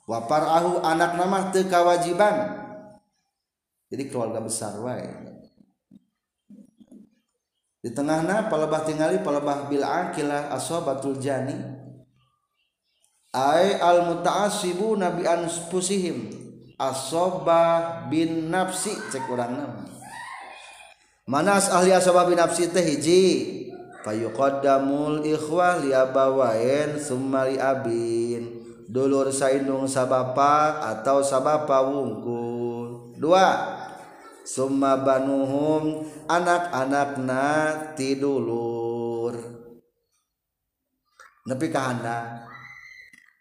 [0.06, 2.66] waparahu anak nama tekawajiban
[3.86, 5.06] jadi keluarga besar wae.
[7.78, 11.54] Di tengahna palebah tingali palebah bil akilah asobatul jani.
[13.30, 16.46] Ay al mutaasibu nabi anfusihim.
[16.76, 19.80] Asobah bin nafsi cek orang nama
[21.24, 23.24] manas ahli asobah bin nafsi teh hiji.
[24.04, 28.65] Fayuqaddamul ikhwah liabawain summa liabin.
[28.86, 33.14] dulur sainung sabapa atau sabapa wungkul.
[33.18, 33.78] Dua.
[34.46, 39.34] Summa banuhum anak-anakna tidulur
[41.46, 42.46] nepi kahanda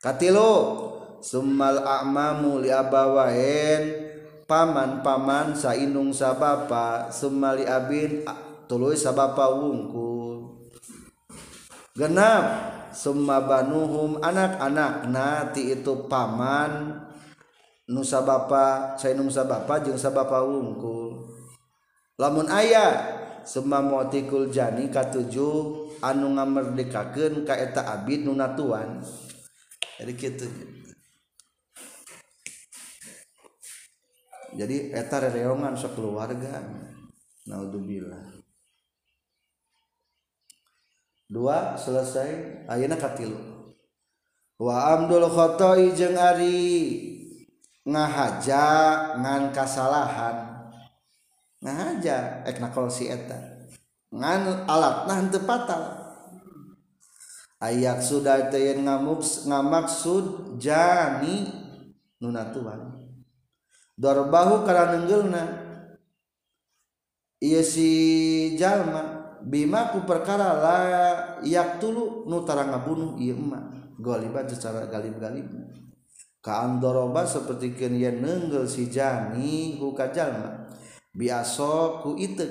[0.01, 0.81] katilu
[1.21, 4.05] summal a'mamu li abawain
[4.45, 7.09] paman-paman sainung sabapa.
[7.09, 8.25] Summa li abin
[8.69, 10.69] tuluy sabapa wungkul.
[11.97, 12.74] Genap.
[12.95, 17.03] summa banuhum anak-anak nati itu paman
[17.91, 21.35] nusa bapa saya nusa bapa jeung sabapa wungkul.
[22.15, 22.95] Lamun ayah
[23.43, 29.03] summa motikul jani katujuh anu ngamerdekakeun ka eta abid nu natuan.
[29.99, 30.47] Jadi kitu.
[34.55, 36.63] Jadi eta rereongan sakeluarga
[37.43, 38.34] naudzubillah
[41.29, 42.65] dua selesai.
[42.69, 43.37] Ayeuna katilu.
[44.55, 46.57] Wa amdul khotoi jeung ari
[47.85, 48.65] ngahaja
[49.19, 50.65] ngan kasalahan.
[51.61, 53.67] Ngahaja ek nakol si eta.
[54.15, 55.83] Ngan alat nah henteu patal.
[57.59, 61.47] Ayat sudah teu ngamuks ngamaksud jani
[62.19, 62.95] nuna tuan.
[63.95, 65.43] Dorbahu kana neunggeulna
[67.39, 67.89] ieu si
[68.59, 69.14] jalma.
[69.45, 70.79] Bimaku perkara la
[71.45, 75.45] yak tulu nutara ngabunuh ieu emak goliba secara galib-galib.
[76.41, 80.65] Kaandoroba seperti kenya nenggel si jani huka jalma
[81.15, 82.43] biaso ku itu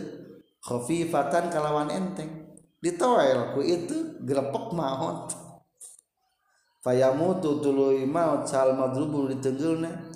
[0.64, 5.36] khafifatan kalawan enteng ditoel ku itu grepek maot
[6.80, 10.08] fayamutu tuluy maut sal madrubun ditenggelna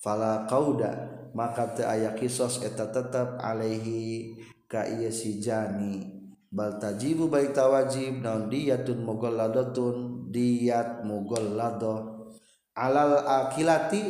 [0.00, 4.32] fala kauda maka teu aya kisos eta tetep alaihi
[4.68, 6.14] ka iya si jani.
[6.54, 12.30] Bal tajibu baik tawajib naon diyatun mughalladatun diyat mughallado
[12.78, 14.02] alal akilati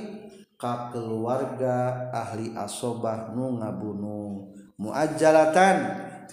[0.61, 5.77] ka keluarga ahli asobah nu ngabunuh muajalatan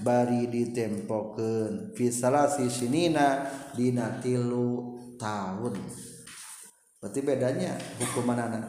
[0.04, 1.96] bari ditempokeun.
[1.96, 5.76] Fi salasi sinina dina tilu tahun
[7.02, 8.64] berarti bedanya hukuman anak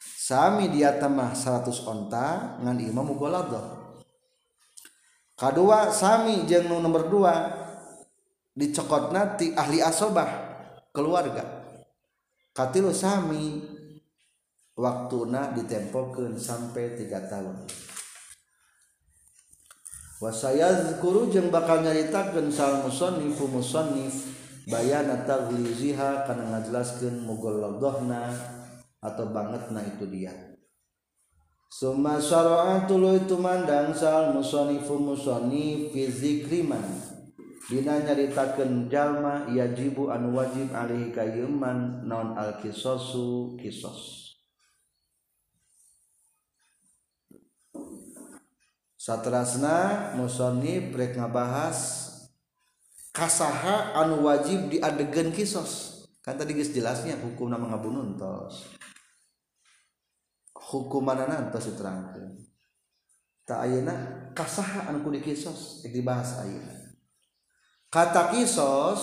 [0.00, 3.73] sami dia tamah 100 onta ngan imam mugoladoh
[5.34, 7.34] kedua sami jeung nu nomor dua
[8.54, 10.30] dicokot nanti ahli asobah
[10.94, 11.42] keluarga.
[12.54, 13.58] Katilu sami
[14.78, 17.66] waktuna ditempokeun sampai tiga tahun.
[20.22, 24.14] Wasayazkuru jeung bakal nyaritakeun sal musannifu musannif
[24.70, 28.30] bayana taghliziha kana ngajelaskeun mughalladhna
[29.02, 30.53] atau bangetna itu dia
[31.74, 36.86] Suma syara'ah tuluy tumandang sal musonifu musoni fi zikriman.
[37.66, 44.30] Dina nyaritakan jalma yajibu anu wajib alihi kayuman non al kisosu kisos.
[48.94, 52.06] Satrasna musoni prek ngabahas
[53.10, 56.06] kasaha anu wajib diadegan kisos.
[56.22, 58.83] Kan tadi jelasnya hukum nama ngabununtos
[60.70, 62.40] hukumanana tos diterangkeun
[63.44, 63.94] tak ayeuna
[64.32, 66.74] kasahaan ku dikisos dibahas ayeuna
[67.92, 69.02] kata kisos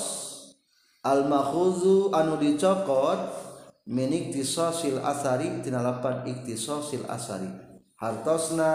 [1.01, 3.41] al mahuzu anu dicokot
[3.89, 7.49] min iktisasil asari tina lapan iktisasil asari.
[7.97, 8.73] Hartosna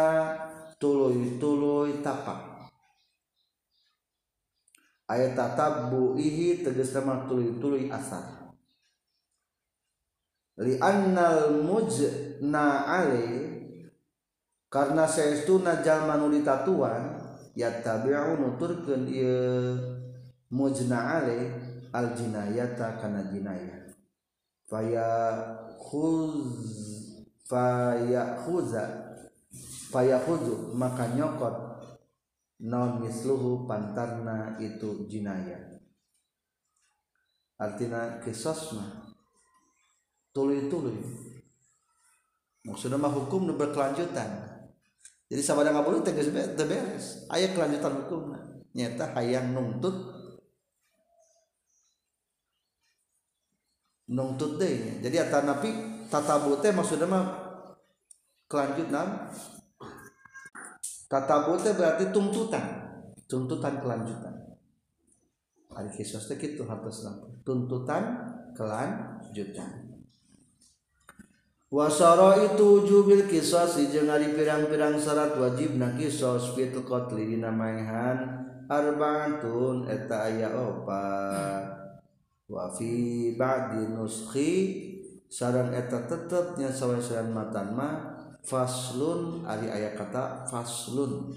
[0.78, 2.70] tuluy-tuluy tapak
[5.10, 8.35] ayat tatabbu ihi tegas nama tuluy-tuluy asar.
[10.56, 13.26] liannal mujna ale
[14.72, 17.16] karena saestuna jalma nu ditatuan
[17.56, 19.76] yattabi'u nuturkeun ieu
[20.52, 21.38] mujna ale
[21.92, 23.92] al jinayata kana jinayah
[24.68, 25.08] faya
[25.78, 26.34] khuz
[27.46, 28.84] faya khuza
[29.92, 31.66] faya khuzu maka nyokot
[32.60, 35.76] non misluhu pantarna itu jinaya.
[37.56, 39.05] Artinya kisosma
[40.36, 41.00] tuluy tuluy
[42.66, 44.52] maksudnya mah hukum berkelanjutan.
[45.26, 47.26] Jadi sabada ngabulu tegas beres.
[47.30, 48.34] Ayat kelanjutan hukum
[48.76, 50.12] nyata hayang nungtut
[54.06, 55.72] nungtut deh jadi atanapi
[56.12, 57.24] tatabu teh maksudnya mah
[58.50, 59.32] kelanjutan.
[61.06, 62.66] Tatabu teh berarti tuntutan,
[63.30, 64.34] tuntutan kelanjutan.
[65.70, 67.06] Hari kisos teh kitu hartos
[67.46, 68.02] tuntutan
[68.58, 69.85] kelanjutan.
[71.66, 78.46] Wasara itu jubil kisos jeung ari pirang-pirang syarat wajib na kisos fitul qatli dina maihan
[78.70, 81.66] arbaatun eta aya opat.
[82.46, 84.52] Wa fi ba'di nuskhi
[85.26, 88.14] sareng eta tetep nya sawesean matan mah
[88.46, 91.34] faslun ari ayat kata faslun.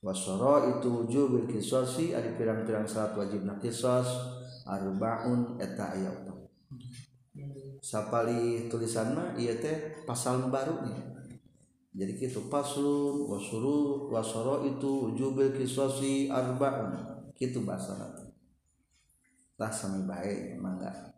[0.00, 4.08] Wasoro itu wujub kisosi ari pirang-pirang salat wajib na kisos
[4.64, 6.27] arbaun eta ayat
[7.88, 11.00] sapali tulisan mah iya teh pasal baru nih.
[11.96, 16.92] Jadi gitu paslun wasuru wasoro itu jubil kiswasi arbaun.
[17.32, 18.28] Gitu bahasa nanti
[19.58, 21.10] tah sami baik mangga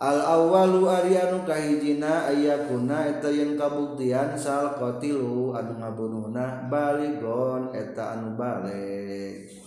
[0.00, 8.38] al awalu arianu kahijina ayakuna eta yang kabuktian sal qatilu anu ngabunuhna baligon eta anu
[8.38, 9.58] balik.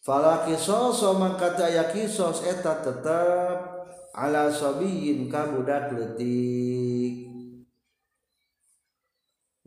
[0.00, 3.79] Fala kisos maka aya kisos eta tetap
[4.14, 7.30] ala sobiyin ka budak letik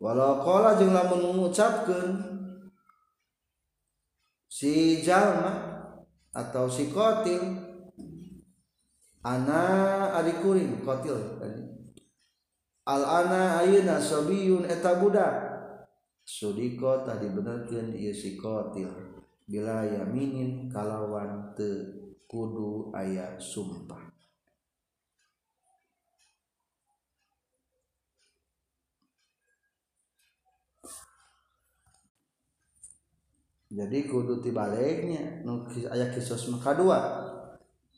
[0.00, 2.34] walau kola jeung lamun mengucapkan
[4.50, 5.74] si jalma
[6.34, 7.40] atau si kotil
[9.24, 9.62] ana
[10.20, 11.64] adik kuring kotil tadi.
[12.84, 15.56] Al ana ayuna sobiyun eta budak.
[16.24, 18.92] Sudiko tadi benerkeun ieu si kotil.
[19.48, 21.68] Bila yaminin kalawan te
[22.28, 24.03] kudu ayat sumpah.
[33.74, 35.42] Jadi kudu tibaliknya
[35.90, 37.00] aya kisos maka dua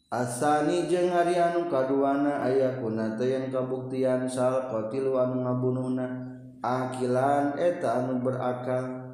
[0.09, 6.27] asani jeung ari anu kaduana aya kunata yang kabuktian sal qatilu anu ngabunuhna
[6.65, 9.05] akilan eta anu berakal.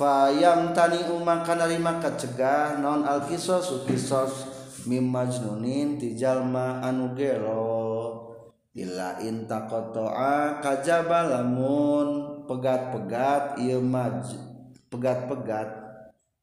[0.00, 3.84] Fayam tani maka narima kacegah non al kisos?
[3.84, 4.48] Kisos
[4.88, 8.32] mim majnunin ti jalma anu gelo.
[8.72, 14.30] Illa intaqata'a kajaba lamun pegat-pegat ieu maj
[14.88, 15.79] pegat-pegat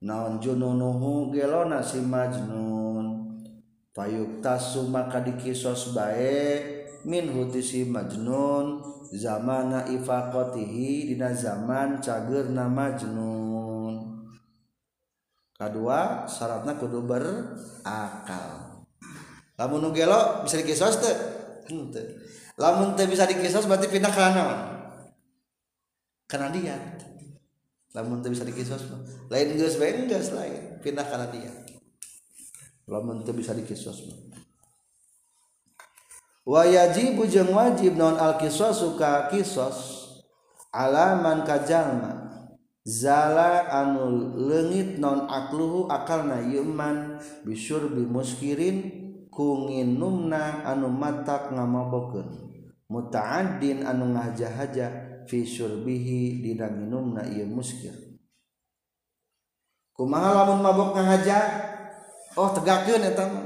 [0.04, 3.30] naon Jununuhu gelona si Majnun?
[3.96, 6.62] Payuk tasu maka dikisos bae
[7.06, 8.84] min huti si Majnun.
[9.08, 13.96] Zamana ifaqatihi dina zaman cageurna Majnun.
[15.58, 18.84] Kedua syaratnya kudu berakal.
[19.58, 21.18] Lamun nu gelo bisa dikisos teh.
[21.68, 22.28] Henteu
[22.58, 24.46] lamun teu bisa dikisos berarti pindah kana
[26.26, 26.76] kana dia.
[27.98, 29.02] lamun teu bisa dikisos mah.
[29.34, 31.50] Lain geus bae geus lain pindah kana dia
[32.86, 34.38] lamun teu bisa dikisos mah.
[36.46, 40.06] Wa yajibu jeung wajib naon al kisos suka kisos
[40.70, 42.46] alaman kajalma
[42.86, 52.46] zala anu leungit non akluhu akalna yuman bisur bimuskirin kungin numna anu matak ngamabokeun.
[52.88, 55.07] Muta'addin anu ngahaja-haja.
[55.28, 57.94] Fi syurbihi dina minumna ieu muskir.
[59.94, 61.40] Kumaha lamun mabok ngahaja?
[62.40, 63.46] Oh tegakeun eta mah.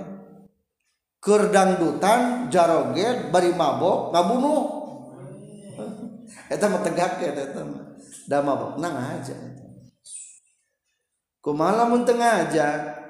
[1.21, 4.63] Keur dangdutan jaroget bari mabok ngabunuh.
[6.47, 7.83] Eta mah tegakeun eta mah.
[8.29, 9.35] Da mabok nang aja
[11.41, 13.01] kumaha lamun teu ngahaja?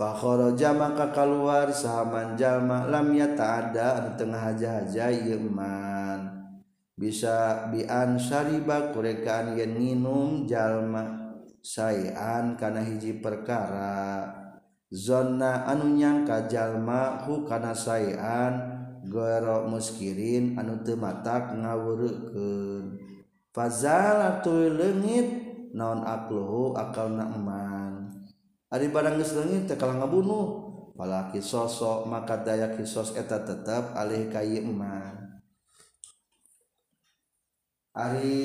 [0.00, 6.39] Fakharaja maka keluar sahaman jalma lam yata'adda anu tengah haja-haja ieu man
[7.00, 11.32] bisa biansariba kurekaan yen minum jalma
[11.64, 14.28] sayan kana hiji perkara.
[14.92, 23.00] Zona anu nyangka jalma hu kana sayan goro muskirin anu teu matak ngawureukeun
[23.54, 25.28] fazalatu leungit
[25.74, 28.22] naon akluhu akalna eman
[28.68, 34.28] ari barang geus leungit teh kalah ngabunuh palaki sosok maka daya kisos eta tetep alih
[34.28, 35.19] ka iman
[38.00, 38.40] Ari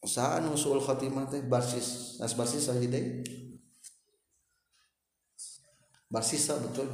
[0.00, 3.28] usaha nu suul khotimah teh barsis nas barsis sahih basis
[6.08, 6.88] barsisa betul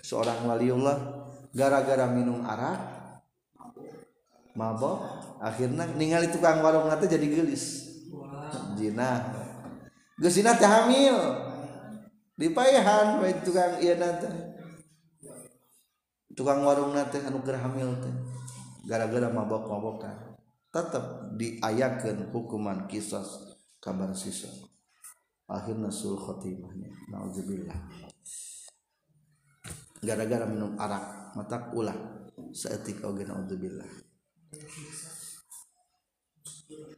[0.00, 2.80] seorang waliullah gara-gara minum arak
[4.56, 5.04] mabok
[5.44, 7.92] akhirnya ningali tukang warung nanti jadi gelis.
[8.78, 9.20] Jina.
[10.16, 11.18] Gesina teh hamil.
[12.34, 14.26] Dipayahan baik tukang iya nanti
[16.34, 18.14] tukang warung nanti anu hamil teh.
[18.84, 20.36] gara-gara mabok-mabokan
[20.70, 24.48] tetap diayakan hukuman kisos kabar sisa.
[25.44, 27.76] Akhirnya sul khotimahnya nauzubillah.
[30.00, 31.96] Gara-gara minum arak mata ulah.
[32.54, 33.86] Seetik oge naudzubillah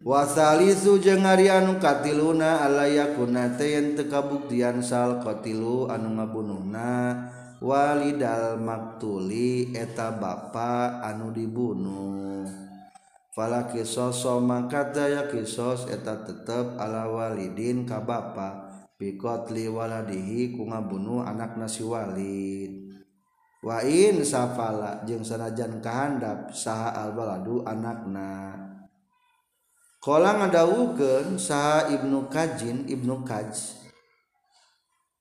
[0.06, 6.88] wasalisu jeung ari anu katiluna alayakuna teu kabuktian sal qatilu anu ngabunuhna
[7.56, 12.44] Walidal maktuli eta bapa anu dibunuh.
[13.32, 18.68] Fala kisoso mangkata ya kisos eta tetep ala walidin ka bapa.
[18.96, 22.92] Bikotli waladihi ku ngabunuh anak nasi walid.
[23.64, 28.52] Wa in safala jeung sanajan kahandap saha albaladu anakna.
[30.06, 33.74] Anakna ada ngadawukeun saha Ibnu Kajin Ibnu Kaj.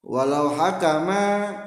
[0.05, 1.64] Walau hakama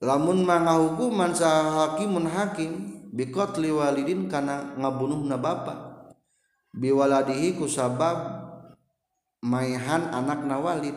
[0.00, 2.72] lamun manga hukuman saha hakimun hakim
[3.12, 5.74] bikot liwalidin karena ngabunuhna bapa.
[6.70, 8.46] Biwaladihi ku sabab
[9.42, 10.94] maihan anak nawalid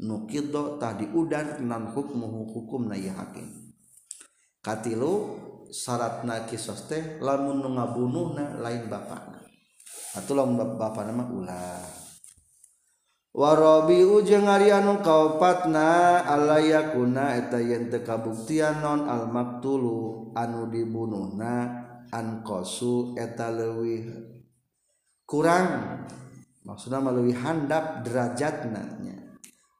[0.00, 3.76] nukido tadi udan nan hukmu hukum na hakim.
[4.64, 5.36] Katilu
[5.68, 9.44] syaratna kisos teh lamun ngabunuhna lain bapakna.
[10.16, 12.01] Atau lamun bapak nama ulah.
[13.32, 21.52] warobi ujeng Arnu kaupatna alayakuna eta yen kabuktian non almaktulu anu dibunuhna
[22.12, 24.04] ankosu eta leuwih
[25.24, 26.04] kurang
[26.68, 29.16] maksudna leuwih handap derajatna nanya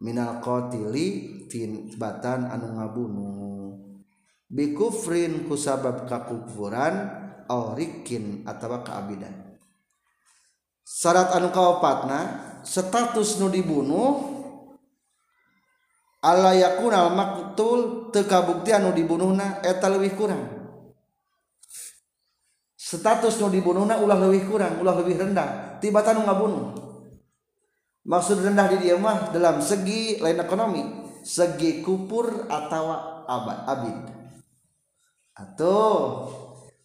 [0.00, 3.40] minal qatili tin batan anu ngabunuh.
[4.52, 7.08] Bikufrin kusabab kakufuran
[7.48, 9.56] aurikin atawa keabidan
[10.84, 14.30] syarat anu kaopatna status nu dibunuh
[16.22, 17.80] Allahyakkun almaktul
[18.14, 20.42] tekabukti anu dibunuhna eta lebih kurang.
[22.78, 25.78] Status nu dibunuhna ulah lebih kurang ulah lebih rendah.
[25.82, 26.82] Tibatan nggak bunuh
[28.02, 30.82] maksud rendah di dia mah dalam segi lain ekonomi
[31.22, 32.84] segi kupur atau
[33.26, 33.98] abad abid.
[35.32, 35.86] Atau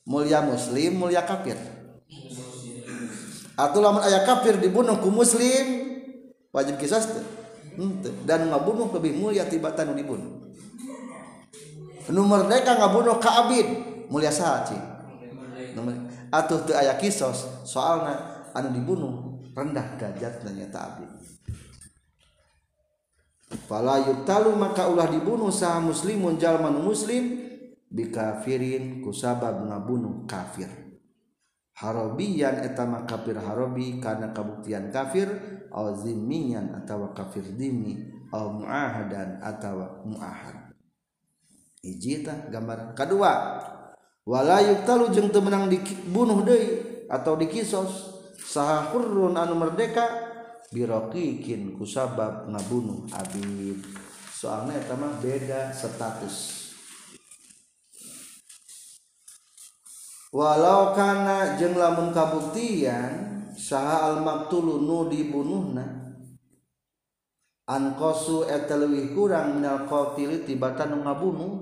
[0.08, 1.58] mulia muslim mulia kafir.
[3.58, 5.66] Atau lamun ayah kafir dibunuh ku muslim
[6.54, 7.02] wajib kisah
[8.24, 10.50] dan ngabunuh lebih mulia tibatan dibunuh.
[12.14, 13.68] Nu merdeka ngabunuh ka abid
[14.08, 14.78] mulia sahaci
[16.32, 21.10] atau tu ayah kisos soalnya anu dibunuh rendah derajatnya nyata abid
[23.68, 27.48] fala yuktalu maka ulah dibunuh sah muslimun jalman muslim
[27.88, 30.68] bikafirin kusabab ngabunuh kafir
[31.78, 35.30] harobiyan etama kafir harobi karena kabuktian kafir
[35.70, 40.74] au zimmiyan atau kafir dimi au muahadan atau muahad.
[41.86, 43.62] Hiji tah gambar kedua
[44.26, 50.04] wala yuktalu jeung teu menang dibunuh deui atau dikisos saha hurrun anu merdeka
[50.74, 53.80] birokikin kusabab ngabunuh abid
[54.34, 56.67] soalnya eta mah beda status.
[60.38, 66.14] walau karena jeng lamun kabuktian saha almaktulu nu dibunuhna
[67.66, 71.54] ankosu etelwi kurang minal qatil tibatan nu ngabunuh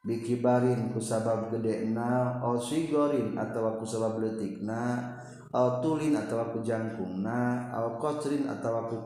[0.00, 5.20] bikibarin kusabab gede na osigorin atau aku sabab letikna
[5.52, 8.96] au tulin atau aku jangkungna au kotrin atau aku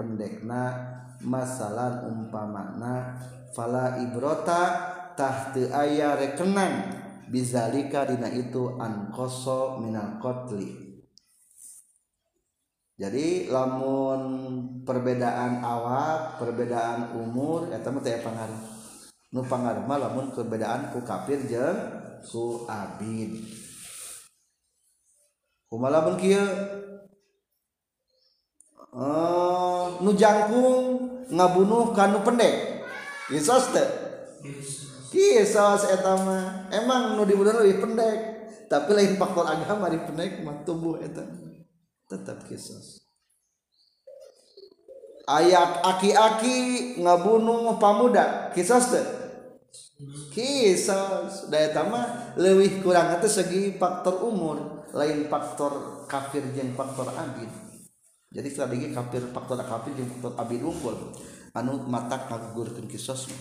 [0.00, 0.72] pendekna
[1.20, 3.20] masalah umpamana
[3.52, 7.05] fala ibrota tahte ayah rekenan.
[7.28, 10.86] bizalika dina itu ankoso minal kotli
[12.96, 14.20] jadi lamun
[14.88, 18.62] perbedaan awak perbedaan umur eta mah teh pangaruh.
[19.36, 21.76] Nu pangaruh mah lamun perbedaan ku kafir jeung
[22.24, 23.36] ku abid.
[25.68, 26.40] Kumaha lamun kieu?
[28.96, 30.96] Uh, nu jangkung
[31.28, 32.80] ngabunuh kanu pendek.
[33.28, 33.88] Yesus teh.
[35.10, 38.18] kisos etama emang nu di lebih pendek.
[38.66, 41.22] Tapi lain faktor agama di pendek mah tubuh eta.
[42.06, 43.06] Tetap kisos
[45.26, 46.56] ayat aki-aki
[47.02, 48.54] ngabunuh pamuda.
[48.54, 49.06] Kisos deh
[50.32, 51.50] kisos.
[51.50, 57.50] Daya tama lebih kurang itu segi faktor umur lain faktor kafir yang faktor abid.
[58.32, 60.96] Jadi strategi kafir faktor kafir yang faktor abid unggul
[61.56, 63.32] anu matak ngagugurkeun kisos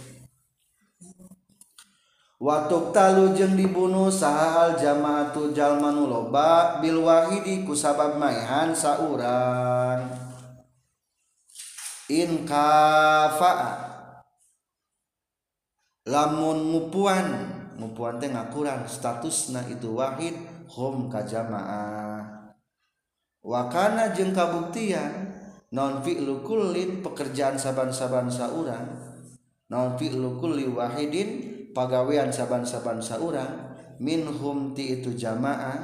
[2.36, 10.12] Watuk talu jeng dibunuh sahal jamaatu jalmanu loba bil wahidi kusabab maihan saurang.
[12.12, 13.86] In kafa'a
[16.06, 17.28] lamun mupuan
[17.80, 20.38] mupuan teh ngakurang statusna itu wahid
[20.70, 21.64] hum wa
[23.42, 25.34] wakana jeung kabuktian
[25.74, 28.86] non fi'lu kullin pekerjaan saban-saban saurang
[29.66, 35.76] non fi'lu kulli wahidin pagawean saban-saban saurang minhum ti itu jamaah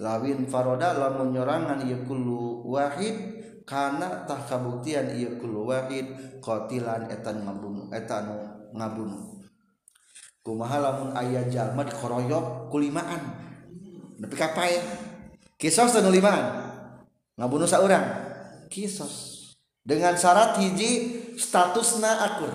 [0.00, 7.44] lawin faroda lamun nyorangan ieu kullu wahid kana tah kabuktian ieu kullu wahid qatilan etan
[7.44, 8.32] ngabunuh etan
[8.72, 9.36] ngabunuh
[10.46, 13.18] kumaha lamun aya jalma dikoroyok kulimaan?
[14.22, 14.78] Nepi ka pae
[15.58, 16.70] kisos teu limaan
[17.34, 18.06] ngabunuh saurang?
[18.70, 19.34] Kisos.
[19.82, 22.50] Dengan syarat hiji statusna akur.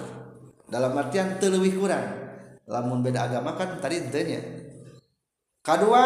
[0.72, 2.21] Dalam artian teu kurang
[2.72, 4.40] lamun beda agama kan tadi intinya
[5.60, 6.04] kedua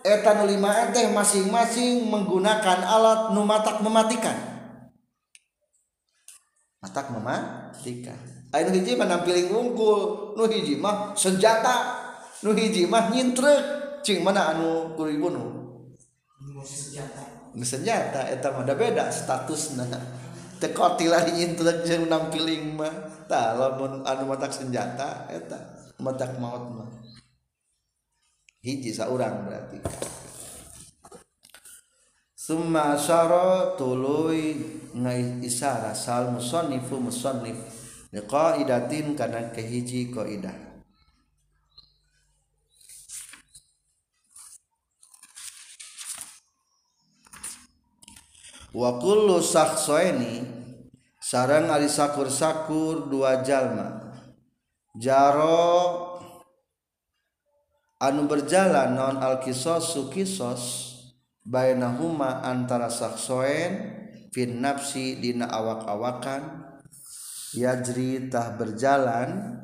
[0.00, 4.36] etan lima teh masing-masing menggunakan alat numatak mematikan
[6.80, 8.16] matak mematikan
[8.50, 12.02] Ayo hiji mah nampiling unggul, nu hiji mah senjata,
[12.42, 13.62] nu hiji mah nyintrek,
[14.02, 15.46] cing mana anu kudu dibunuh?
[16.66, 17.54] Senjata.
[17.62, 19.86] Senjata eta mah da beda statusna.
[20.58, 22.90] Teu kotilah nyintrek jeung nampiling mah.
[23.30, 26.90] Tah lamun anu matak senjata eta matak maut mah.
[28.60, 29.80] Hiji saurang berarti.
[32.36, 34.58] Summa asyara tuluy
[35.40, 37.56] isara sal musannifu musannif.
[38.10, 40.70] Liqaidatin kana kehiji qaidah.
[48.74, 50.46] Wa kullu sakhsaini
[51.18, 54.09] sarang ari sakur-sakur dua jalma
[54.98, 56.18] jaro
[58.02, 60.62] anu berjalan non alkisos sukisos
[61.46, 63.70] bainahuma antara saksoen
[64.34, 66.74] fin nafsi dina awak-awakan
[67.54, 69.62] yajri tah berjalan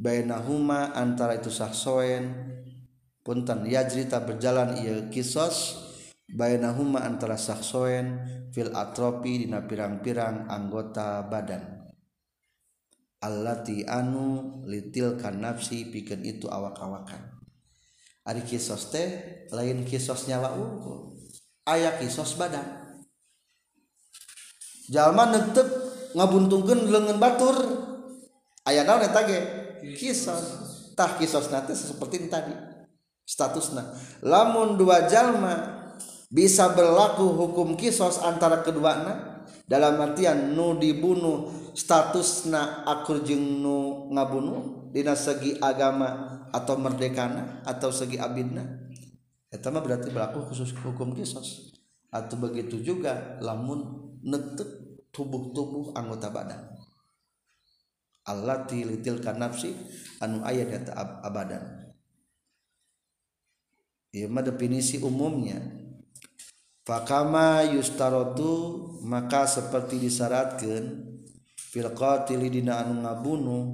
[0.00, 2.32] bainahuma antara itu saksoen
[3.20, 5.84] punten yajri tah berjalan ieu kisos
[6.32, 8.24] bainahuma antara saksoen
[8.56, 11.83] fil atropi dina pirang-pirang anggota badan
[13.24, 17.32] allati anu litilkan nafsi pikeun itu awak-awakan.
[18.28, 19.08] Ari kisos teh
[19.52, 21.16] lain kisos nyawa unggul
[21.64, 22.64] aya kisos badan.
[24.92, 25.68] Jalma neuteup
[26.12, 27.56] ngabuntungkeun leungeun batur.
[28.68, 29.40] Aya naon eta ge?
[29.96, 30.44] Kisos.
[30.92, 32.52] Tah kisos nanti seperti tadi.
[33.24, 33.96] Statusna.
[34.20, 35.84] Lamun dua jalma
[36.28, 39.33] bisa berlaku hukum kisos antara keduanya
[39.64, 47.90] dalam artian nu dibunuh statusna akur jeung nu ngabunuh dina segi agama atau merdekana atau
[47.90, 48.84] segi abidna
[49.54, 51.70] eta mah berarti berlaku khusus hukum kisos.
[52.10, 54.66] Atau begitu juga lamun netek
[55.14, 56.62] tubuh-tubuh anggota badan.
[58.26, 59.74] Allati litil nafsi
[60.18, 60.78] anu aya di
[61.22, 61.90] abadan.
[64.14, 65.58] Ieu mah definisi umumnya
[66.84, 71.16] fakama yustarotu maka seperti disyaratkan
[71.56, 73.64] fil qatili dina anu ngabunuh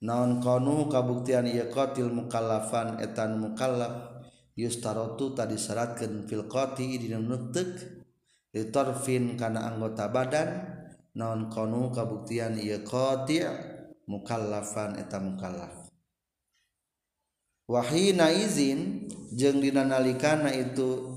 [0.00, 4.22] naon kanu kabuktian ieu qatil mukallafan etan mukallaf
[4.54, 8.00] yustarotu tadi syaratkeun fil qati dina nutek
[8.54, 10.62] litorfin kana anggota badan
[11.18, 13.44] naon kanu kabuktian ieu qati
[14.06, 15.90] mukallafan eta mukallaf.
[17.70, 21.09] Wahina izin jeung dina nalikana itu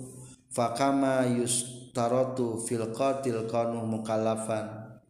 [0.54, 5.02] fakama yustarotu fil qatil kanu mukallafan.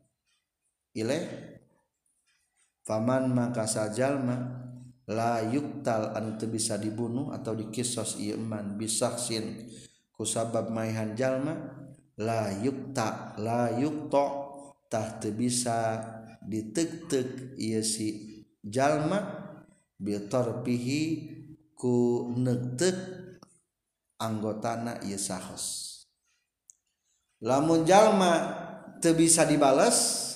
[0.96, 1.54] Ilaih
[2.88, 4.64] faman maka sajalma
[5.08, 9.68] la yuktal anu teu bisa dibunuh atau dikisos ieu man bisaksin
[10.16, 11.56] ku sabab maihan jalma
[12.20, 14.26] la yukta la yukto
[14.88, 16.00] tah teu bisa
[16.44, 19.20] ditek-tek ieu si jalma
[20.00, 21.02] bi tarfihi
[21.76, 23.23] ku nektek
[24.24, 25.92] anggotana ieu sahos.
[27.44, 28.56] Lamun jalma
[29.04, 30.32] teu bisa dibales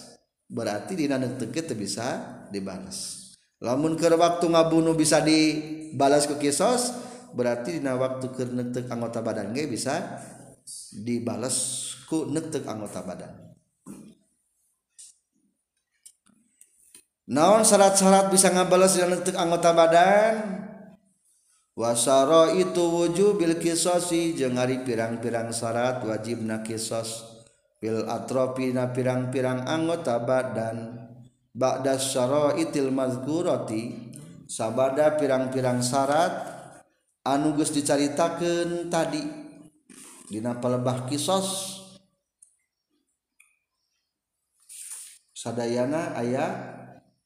[0.52, 2.20] berarti dina neuteukeun teu bisa
[2.52, 3.32] dibales.
[3.64, 6.92] Lamun keur waktu ngabunuh bisa dibalas ku kisos
[7.32, 10.20] berarti dina waktu keur neuteuk anggota badan ge bisa
[10.92, 11.56] dibalas
[12.12, 13.34] ku neuteuk anggota badan.
[17.28, 20.67] Naon syarat-syarat bisa ngabales dan anggota badan?
[21.78, 27.38] wasaro itu wujud Bil kisosi jeung hari pirang-pirang syarat wajib na kisos.
[27.78, 31.06] Bil atropi na pirang-pirang anggota badan.
[31.54, 34.10] Ba'da syaro itil mazguroti
[34.50, 36.34] Sabada pirang-pirang syarat
[37.22, 39.22] anugus dicaritakan tadi.
[40.28, 41.78] Dina pelebah kisos.
[45.38, 46.50] Sadayana ayah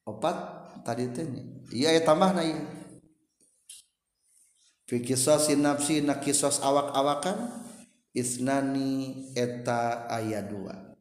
[0.04, 0.36] opat
[0.84, 1.42] tadi tanya
[1.72, 2.81] Iya ayah tambah na iya
[4.92, 7.48] fikisosin nafsi na kisos awak-awakan
[8.12, 10.92] isnani eta aya dua.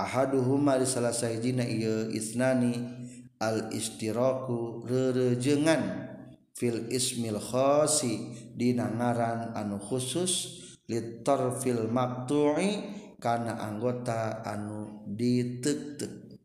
[0.00, 2.72] Ahaduhuma di salah sayjina iya isnani
[3.36, 6.08] al istiraku rerejengan
[6.56, 16.40] fil ismil khosi dina ngaran anu khusus litor fil maktu'i karena anggota anu ditek-tek.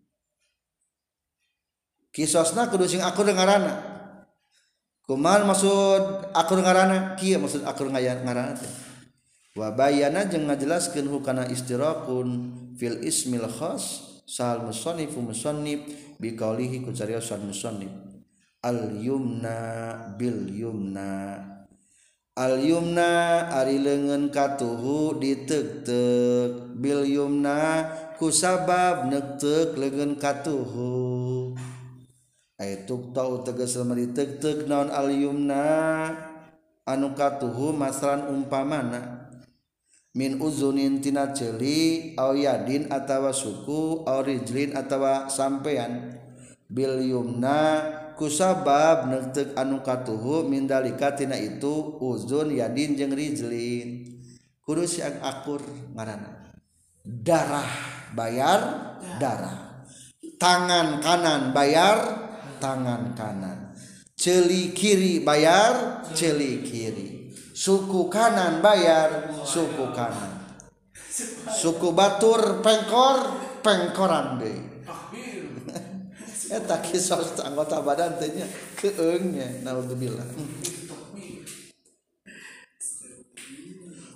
[2.11, 3.96] Kisosna kudu sing aku dengarana.
[5.07, 8.87] Kumaha maksud aku dengarana kieu maksud aku dengarana teh?
[9.57, 10.29] Wa bayana
[11.09, 15.81] hukana istirakun fil ismil khas sal musannifu musannif
[16.21, 16.93] bi qaulihi ku
[17.41, 17.89] musannif.
[18.61, 19.57] Al yumna
[20.19, 21.41] bil yumna.
[22.37, 26.77] Al yumna ari leungeun katuhu ditek-tek.
[26.77, 27.89] Bil yumna
[28.21, 31.16] ku sabab nektek leungeun katuhu
[32.57, 35.61] tuk tau teges meritek naon alyumna
[36.89, 39.29] anu katuhu masalan umpamana?
[40.17, 46.17] Min uzunin tina celi aw yadin atawa suku aw rijlin atawa sampean
[46.65, 47.85] bil yumna
[48.17, 54.17] kusabab neuteuk anu katuhu min dalika tina itu uzun yadin jeung rijlin.
[54.65, 55.61] Kudu siang akur
[55.93, 56.57] ngaranna.
[57.05, 57.69] Darah
[58.17, 58.61] bayar
[59.21, 59.85] darah.
[60.41, 62.26] Tangan kanan bayar
[62.57, 63.73] tangan kanan.
[64.17, 67.31] Celi kiri bayar celi kiri.
[67.53, 70.45] Suku kanan bayar suku kanan.
[71.53, 73.17] Suku batur pengkor
[73.65, 74.77] pengkoran deh
[76.47, 78.47] eta kisah anggota badan tehnya
[78.79, 80.27] keengnya naudzubillah.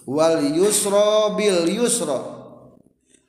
[0.08, 2.20] Wal yusro bil yusro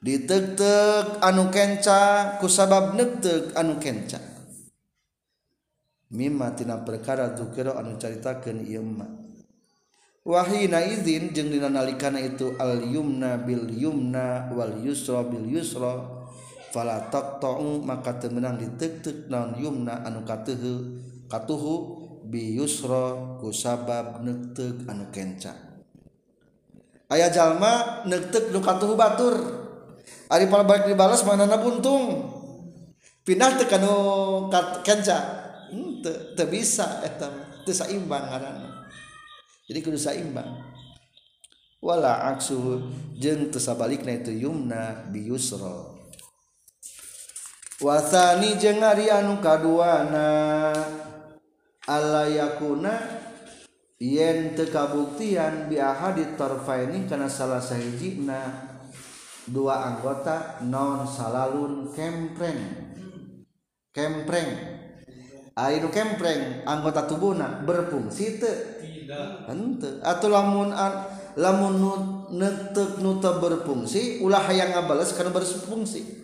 [0.02, 4.18] ditek-tek anu kenca kusabab nektek anu kenca
[6.12, 9.08] mimatina perkara dzukira anu caritakeun ieu mah.
[10.22, 15.98] Wahina izin jeung dina nalikana itu al yumna bil yumna wal yusra bil yusra
[16.70, 21.74] fala taqta'u maka teu meunang ditek-tek naon yumna anu katuhu katuhu
[22.30, 25.58] bi yusra ku sabab neuteuk anu kenca.
[27.10, 29.34] Aya jalma neuteuk nu katuhu batur.
[30.30, 32.30] Ari pal balik dibalas manana buntung.
[33.26, 33.94] Pindah teu kanu
[34.86, 35.41] kenca.
[36.02, 37.30] teu bisa eta
[37.62, 38.90] teu saimbang ngaranna.
[39.70, 40.58] Jadi kudu saimbang
[41.78, 42.82] wala aksu
[43.16, 45.94] jeung teu sabalikna itu yumna bi yusra
[47.78, 50.28] wasani jeung ari anu kaduana.
[51.82, 52.94] Alla yakuna
[53.98, 58.70] yen teu kabuktian bi ahadit tarfaini kana salah sahijina.
[59.42, 62.62] Dua anggota non salalun kempreng.
[63.90, 64.81] Kempreng.
[65.68, 68.54] Ainu kempreng anggota tubuhna berfungsi teu.
[68.82, 69.50] Tidak.
[69.50, 70.00] Henteu.
[70.02, 70.72] Atuh lamun
[71.36, 71.74] lamun
[72.32, 76.22] netek nuta berfungsi ulah hayang ngabales karena berfungsi.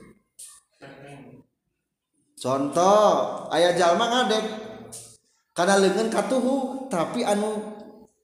[2.39, 3.07] Contoh
[3.51, 4.47] ayah jalma ngadek
[5.53, 7.59] karena lengan katuhu tapi anu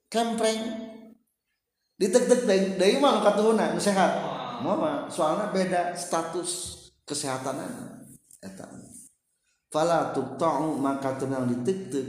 [0.06, 0.86] kempreng.
[1.94, 4.34] Ditek-tek dari mana katuhuna sehat.
[4.62, 7.58] Mama soalnya beda status kesehatan
[8.38, 8.64] eta
[9.74, 12.06] fala tuqta'u maka tenang ditek-tek.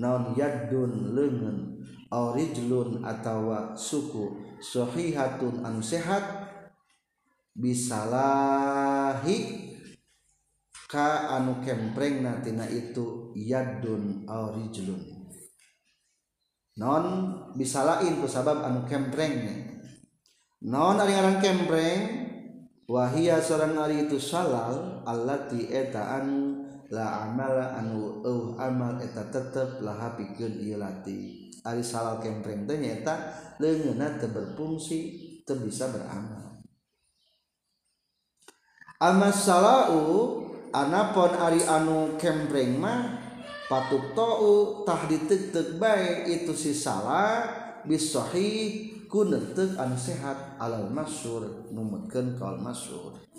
[0.00, 1.76] Naon yadun lengan.
[2.08, 4.56] Orijlun atau suku.
[4.64, 6.48] Sahihatun anu sehat.
[7.52, 9.36] Bisalahi.
[10.88, 15.22] Ka anu kempreng natina itu yadun orijlun
[16.80, 17.04] non
[17.52, 19.44] bisa lain ku sabab anu kempreng
[20.64, 22.00] non ari ngaran kempreng
[22.88, 29.80] wahia seorang ari itu salal allati eta anu la amala anu uh, amal eta tetep
[29.80, 34.98] laha pikeun ieu latih ari salal kempreng teh nyaeta leungeunna teu berfungsi
[35.48, 36.60] teu bisa beramal.
[39.00, 40.44] Amas salau
[40.76, 43.24] anapon ari anu kempreng mah
[43.72, 47.48] patuk tau tah diteuk bae itu si salah
[47.88, 48.52] bisohi
[49.08, 53.31] ku anu sehat alal masyur numutkeun kaul masyur.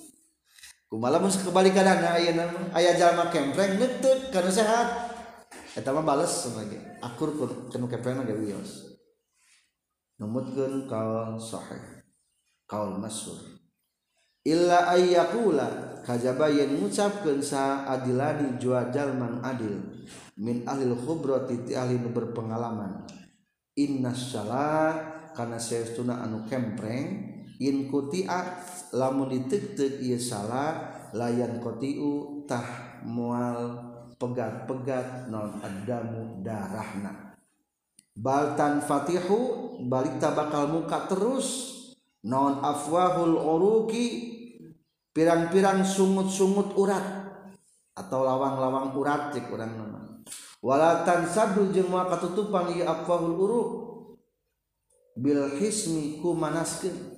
[1.02, 5.14] malam ayeuna aya jalma kempreng neuteuk kana sehat.
[5.74, 7.34] Eta mah bales sebagai akur
[7.74, 8.94] kana kempreng ge wios.
[10.22, 12.06] Numutkeun kaul sahih
[12.70, 13.41] kaul masyhur.
[14.44, 20.04] Illa ayyakula kajaba yen ngucapkeun sa adilani jua jalman adil
[20.38, 23.08] min ahli khubrati ti ahli nu berpengalaman.
[23.74, 24.94] Innas salah
[25.34, 28.62] kana saestuna anu kempreng in kutia
[28.94, 33.89] lamun ditek-tek ieu salah layan kotiu tah mual
[34.22, 37.34] pegat-pegat non adamu darahna.
[38.14, 41.74] Baltan fatihu balita bakal muka terus.
[42.24, 44.32] Non afwahul uruki
[45.12, 47.04] pirang-pirang sungut-sungut urat.
[47.98, 50.00] Atau lawang-lawang urat cek orang nama.
[50.64, 53.70] Walatan sabdu jeung moal katutupan ieu afwahul uruk.
[55.20, 57.12] Bil hismi ku manaskeun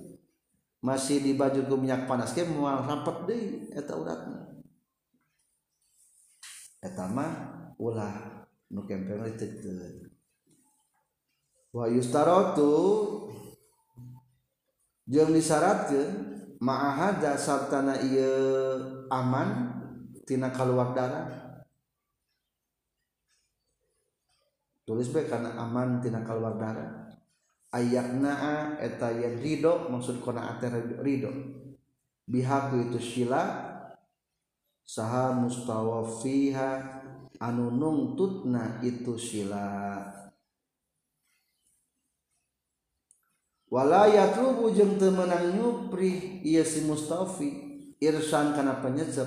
[0.86, 4.54] masih di baju ke minyak panas ke mual rampet deui eta uratna
[6.78, 7.32] eta mah
[7.82, 10.06] ulah nu kempeng teu
[11.74, 12.70] wa yustaratu
[15.10, 19.76] jeung disyaratkeun ma'ahada sartana ieu aman
[20.26, 21.28] tina kaluar darah.
[24.86, 27.05] Tulis bae karena aman tina kaluar darah.
[27.74, 30.58] ayak naa eta yang ridho maksud kona
[31.02, 31.30] ridho
[32.26, 33.42] bihaku itu sila
[34.86, 36.70] saha mustawafiha
[37.42, 40.02] anu nungtutna itu sila.
[43.66, 47.50] Wala yatlubu jeung teu meunang nyupri ieu si Mustafi
[47.98, 49.26] irsan kana penyecep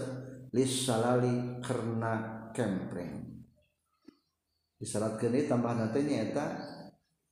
[0.55, 3.43] lis salali karena kempreng.
[4.79, 6.78] Disalatkeun ieu tambahan teh eta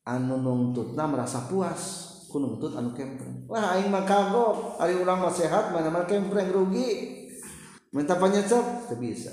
[0.08, 2.08] anu nungtutna merasa puas.
[2.32, 3.44] Ku nungtut anu kempreng.
[3.52, 4.80] Wah aing mah kagok.
[4.80, 7.28] Ari urang mah sehat mana mah kempreng rugi.
[7.92, 9.32] Minta penyecap bisa.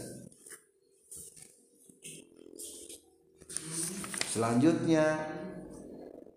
[4.35, 5.31] Selanjutnya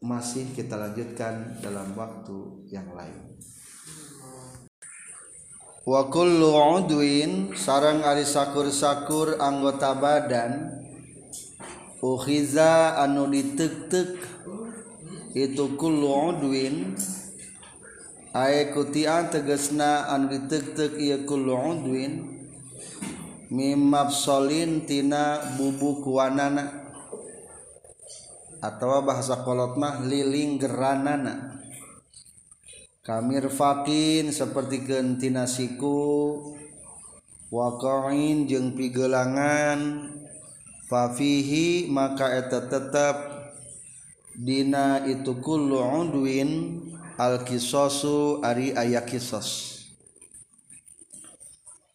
[0.05, 3.41] masih kita lanjutkan dalam waktu yang lain.
[5.87, 10.83] Wa kullu udwin sarang ari sakur-sakur anggota badan
[12.01, 14.17] ukhiza anu ditek-tek.
[15.37, 16.97] Itu kullu udwin.
[18.33, 22.13] Ae kutian tegesna anu ditek-tek ieu kullu udwin.
[23.47, 26.83] Mimafsolin tina bubuk wanana
[28.57, 31.63] atau bahasa kolot mah liling geranana.
[33.05, 36.35] Kamir fakin seperti gentina siku
[37.47, 40.11] wakoin jeng pigelangan.
[40.87, 43.15] fafihi maka eta tetap
[44.33, 46.81] dina itu kullu udwin
[47.19, 49.75] al kisosu ari aya kisos.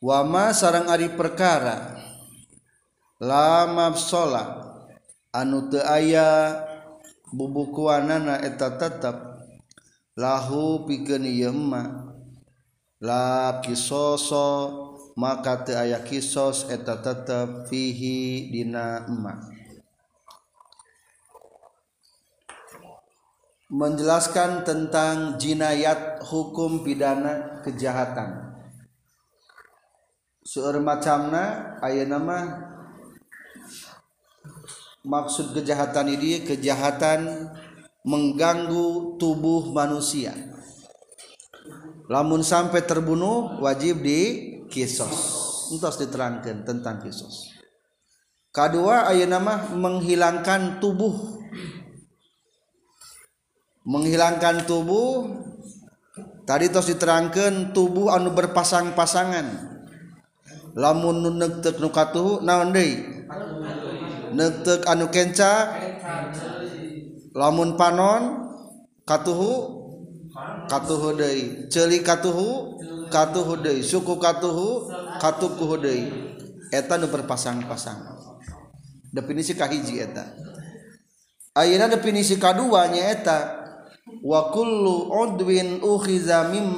[0.03, 1.95] Wama sarang ari perkara
[3.23, 4.51] lama sholat
[5.31, 6.59] anu teu aya
[7.31, 9.47] bubukuanana eta tetap
[10.19, 12.13] lahu pikeun ieu mah
[12.99, 19.53] la kisoso maka teu aya kisos eta tetep fihi dina emak.
[23.73, 28.53] Menjelaskan tentang jinayat hukum pidana kejahatan.
[30.45, 32.69] Seueur macamna aya nama
[35.01, 37.49] maksud kejahatan ini kejahatan
[38.05, 40.37] mengganggu tubuh manusia.
[42.13, 45.13] Lamun sampai terbunuh wajib di kisos
[45.77, 47.53] entos diterangkan tentang kisos
[48.53, 51.41] kedua ayo nama menghilangkan tubuh.
[53.83, 55.43] Menghilangkan tubuh.
[56.45, 59.73] Tadi tos diterangkan tubuh anu berpasang-pasangan.
[60.77, 63.01] Lamun nu nektek nu nukatuh naon deui?
[64.37, 65.81] Nektek anu kenca?
[67.33, 68.53] Lamun panon
[69.09, 69.81] katuhu?
[70.69, 71.67] Katuhu deui.
[71.73, 72.72] Ceuli katuhu?
[73.13, 74.89] Katuhu deui suku katuhu
[75.21, 76.09] katukuhu deui.
[76.73, 78.01] Eta nu berpasang-pasang
[79.13, 80.25] definisi kahiji eta.
[81.53, 83.61] Ayeuna definisi kadua nyaeta
[84.25, 86.73] wa kullu udwin ukhiza mim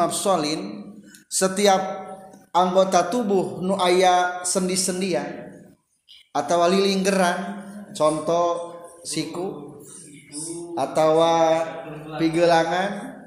[1.31, 1.83] setiap
[2.51, 5.47] anggota tubuh nu aya sendi-sendian
[6.35, 7.63] atau lilinggeran
[7.95, 8.75] contoh
[9.07, 9.79] siku
[10.75, 11.23] atau
[12.19, 13.23] pigelangan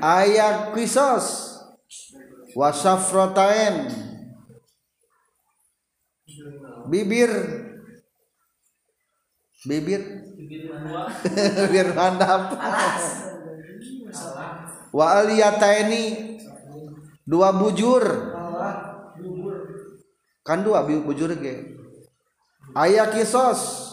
[0.03, 1.55] Aya kisos.
[2.53, 2.73] Wa
[6.83, 7.31] bibir
[9.67, 10.03] bibir
[10.37, 12.59] bibir handap
[14.93, 16.33] wa aliyataini
[17.25, 18.05] dua bujur.
[20.43, 21.79] Kan dua bujur ge.
[22.75, 23.91] Aya kisos.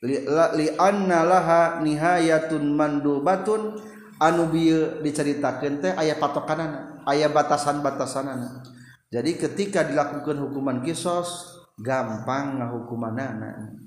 [0.00, 0.16] Li,
[0.56, 3.90] li anna laha nihayatun mandubatun.
[4.20, 8.60] Anu bieu diceritakeun teh aya patokanana aya batasan-batasanana.
[9.08, 13.80] Jadi ketika dilakukan hukuman kisos gampang ngahukumanana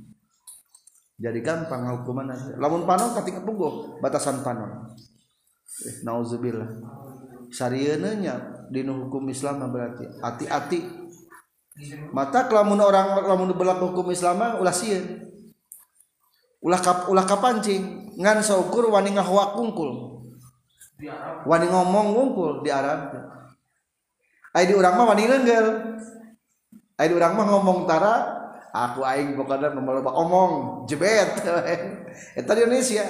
[1.24, 4.92] jadi gampang ngahukumanana lamun panon katika puguh batasan panon
[5.88, 6.68] eh, nauzubillah.
[7.54, 8.36] Sarieuna nya
[8.68, 10.80] dinu hukum Islam berarti hati-hati.
[12.12, 15.22] Mata kelamun orang lamun berlaku hukum Islam ulah sieun.
[16.60, 18.14] Ulah kap ulah kapancing.
[18.18, 20.22] Ngan saukur wani ngahwa kungkul
[21.48, 23.14] wani ngomong ngungkul di Arab.
[24.54, 25.68] Ai di urang mah wani leungeul
[27.00, 28.43] ai di urang mah ngomong tara
[28.74, 31.46] aku aing pokoknya loba omong jebet.
[32.40, 33.06] Eta di Indonesia.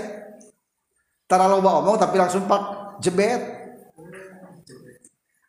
[1.24, 3.64] Tara loba omong tapi langsung pak jebet.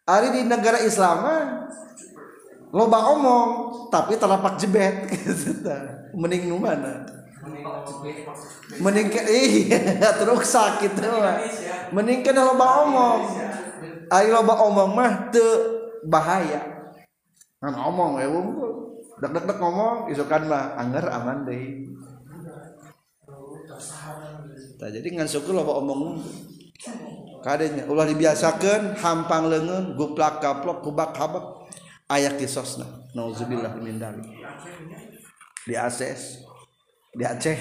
[0.06, 1.18] Ari di negara Islam
[2.70, 3.48] loba omong
[3.90, 5.10] tapi tara pak jebet.
[6.20, 7.10] Mending nu mana?
[8.78, 10.94] Mending ke iya terus sakit
[11.90, 13.20] mending ke loba omong.
[14.14, 15.42] Ayo loba omong mah teu
[16.06, 16.62] bahaya.
[17.58, 18.48] Kan omong ya wong
[19.20, 21.86] dek-dek ngomong isukan mah anger aman deh.
[24.78, 26.20] Nah, jadi ngan syukur loba omong
[27.40, 31.66] kadenya ulah dibiasakan hampang lengan guplak kaplok kubak habak
[32.12, 32.84] ayak kisosna
[33.16, 34.26] nauzubillah min dalik.
[35.64, 36.44] Di Aceh
[37.14, 37.56] di Aceh.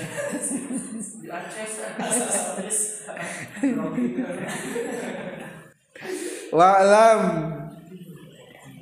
[6.53, 7.21] Wa'lam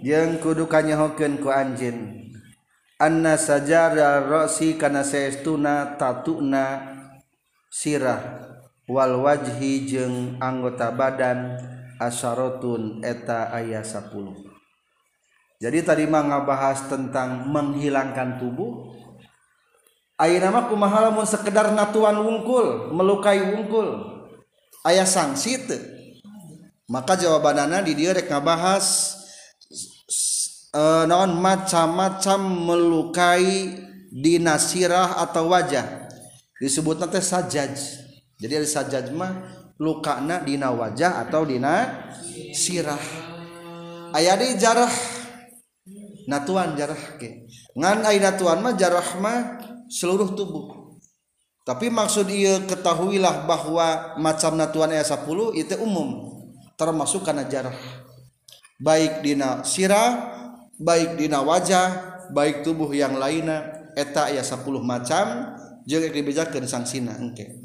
[0.04, 2.21] yang kudu kanyahokeun ku anjin
[3.02, 6.94] anna sajara rosi kana saestuna tatuna
[7.74, 8.46] sirah
[8.86, 11.58] wal wajhi jeung anggota badan
[11.98, 14.14] asyaratun eta aya 10
[15.58, 19.02] jadi tadi mah ngabahas tentang menghilangkan tubuh
[20.22, 24.22] Ayeuna mah kumaha lamun sekedar natuan wungkul, melukai wungkul.
[24.86, 25.82] Aya sanksi teu?
[26.86, 29.18] Maka jawabanana di dieu rek ngabahas
[30.72, 33.76] Eh, uh, non macam-macam melukai
[34.08, 36.08] dina sirah atau wajah.
[36.64, 37.76] Disebut nanti sajaj.
[38.40, 39.36] Jadi ada sajaj mah
[39.76, 42.08] lukana dina wajah atau dina
[42.56, 43.04] sirah.
[44.16, 44.88] Ayah di jarah.
[46.32, 47.52] Natuan jarah ke?
[47.76, 49.60] Ngan ayah natuan mah jarah mah
[49.92, 50.96] seluruh tubuh.
[51.68, 56.32] Tapi maksud ia ketahuilah bahwa macam natuan ayat 10 itu umum.
[56.80, 57.76] Termasuk karena jarah.
[58.80, 60.31] Baik dina sirah
[60.82, 65.56] baik dina wajah baik tubuh yang lainnya eta ya 10 macam
[65.86, 67.62] jeung dibejakeun sangsina engke.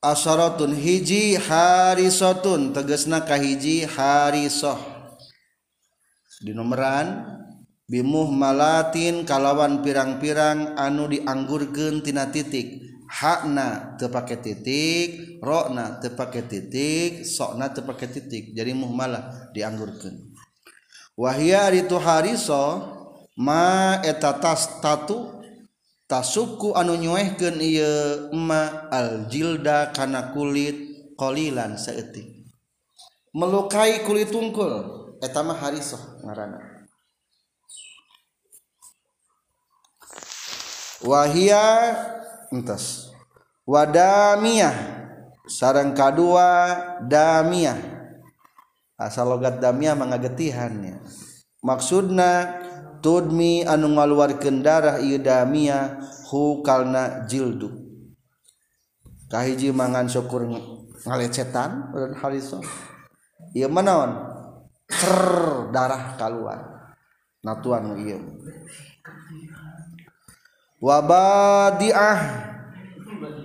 [0.00, 4.78] Asyaratun hiji harisotun tegesna kahiji harisoh
[6.38, 7.26] di nomoran
[7.90, 12.95] bimuh malatin kalawan pirang-pirang anu dianggurkeun tina titik.
[13.08, 18.52] hakna tepake titik rokna tepake titik sokna tepake titik.
[18.52, 20.36] Jadi muhmalah dianggurkan
[21.16, 22.92] wahia itu hariso
[23.40, 25.40] ma eta tas tatu
[26.04, 30.76] tasuku anu nyuehkeun ieu ma aljilda kana kulit
[31.16, 32.36] qalilan saeutik
[33.32, 34.72] melukai kulit tungkul
[35.20, 36.76] eta mah harisoh ngaranna.
[41.04, 41.92] Wahia
[42.52, 43.10] entas
[43.66, 45.04] wadamiyah.
[45.46, 46.74] Sarang kedua
[47.06, 47.78] damiyah.
[48.98, 50.98] Asal logat damiyah mangagetihannya
[51.66, 52.62] maksudna
[53.02, 55.98] tudmi anu ngaluarkeun darah ieu damiyah
[56.30, 57.70] hu kalna jildu.
[59.26, 60.46] Kahiji mangan syukur
[61.02, 62.62] ngalecetan dan hariso
[63.50, 64.22] ieu manaon
[64.86, 65.22] cer
[65.74, 66.94] darah kaluar.
[67.42, 68.18] Natuan ieu.
[70.86, 72.46] wabadiah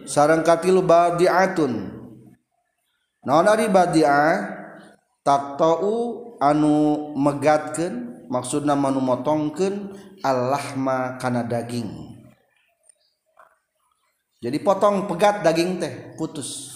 [0.05, 1.89] sarang katilu badiatun.
[3.25, 4.61] Naon ari badiah?
[5.21, 9.93] Taktau anu megatkeun maksudna manu motongkeun
[10.25, 11.93] allahma kana daging.
[14.41, 16.73] Jadi potong pegat daging teh putus.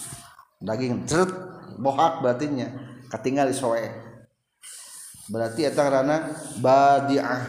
[0.62, 1.34] Daging ceret
[1.82, 2.70] bohak berartinya
[3.10, 3.84] ketinggal soe
[5.26, 6.30] berarti eta karena
[6.62, 7.42] badiah.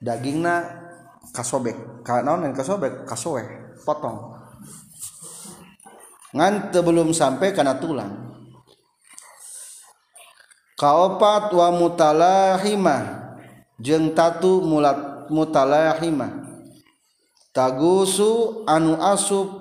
[0.00, 0.81] Dagingna
[1.32, 2.04] kasobek.
[2.04, 3.08] Naon yang kasobek?
[3.08, 3.42] Kasoe
[3.82, 4.38] potong.
[6.32, 8.32] Ngan belum sampai karena tulang.
[10.76, 13.02] Kaopat wa mutalahimah.
[13.82, 16.48] Jeng tatu mulat mutalahimah.
[17.52, 19.60] Tagusu anu asup.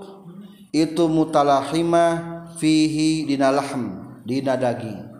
[0.72, 2.12] Itu mutalahimah
[2.56, 5.12] fihi dina lahm dina daging.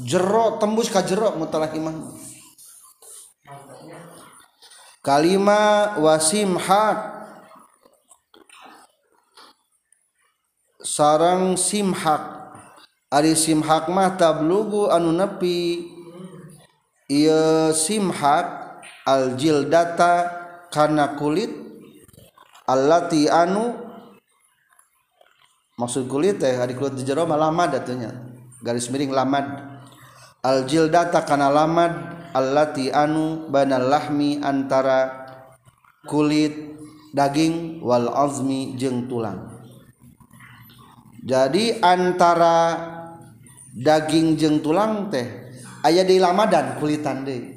[0.00, 1.36] Jero tembus ka jero
[5.06, 7.14] kalima wasimhat
[10.82, 12.50] sarang simhak
[13.14, 15.94] ari simhak mah tablugu anu nepi.
[17.06, 20.26] Ieu simhak aljildata
[20.74, 21.54] kana kulit
[22.66, 23.78] allati anu
[25.78, 28.10] maksud kulit teh ari kulit di jero mah lamad atunya.
[28.58, 29.46] Garis miring lamad.
[30.42, 32.15] Aljildata kana lamad.
[32.36, 35.24] allati anu banal lahmi antara
[36.04, 36.76] kulit
[37.16, 39.56] daging wal azmi jeung tulang.
[41.24, 42.76] Jadi antara
[43.72, 45.24] daging jeung tulang teh
[45.80, 47.56] aya di lamadan kulitan deh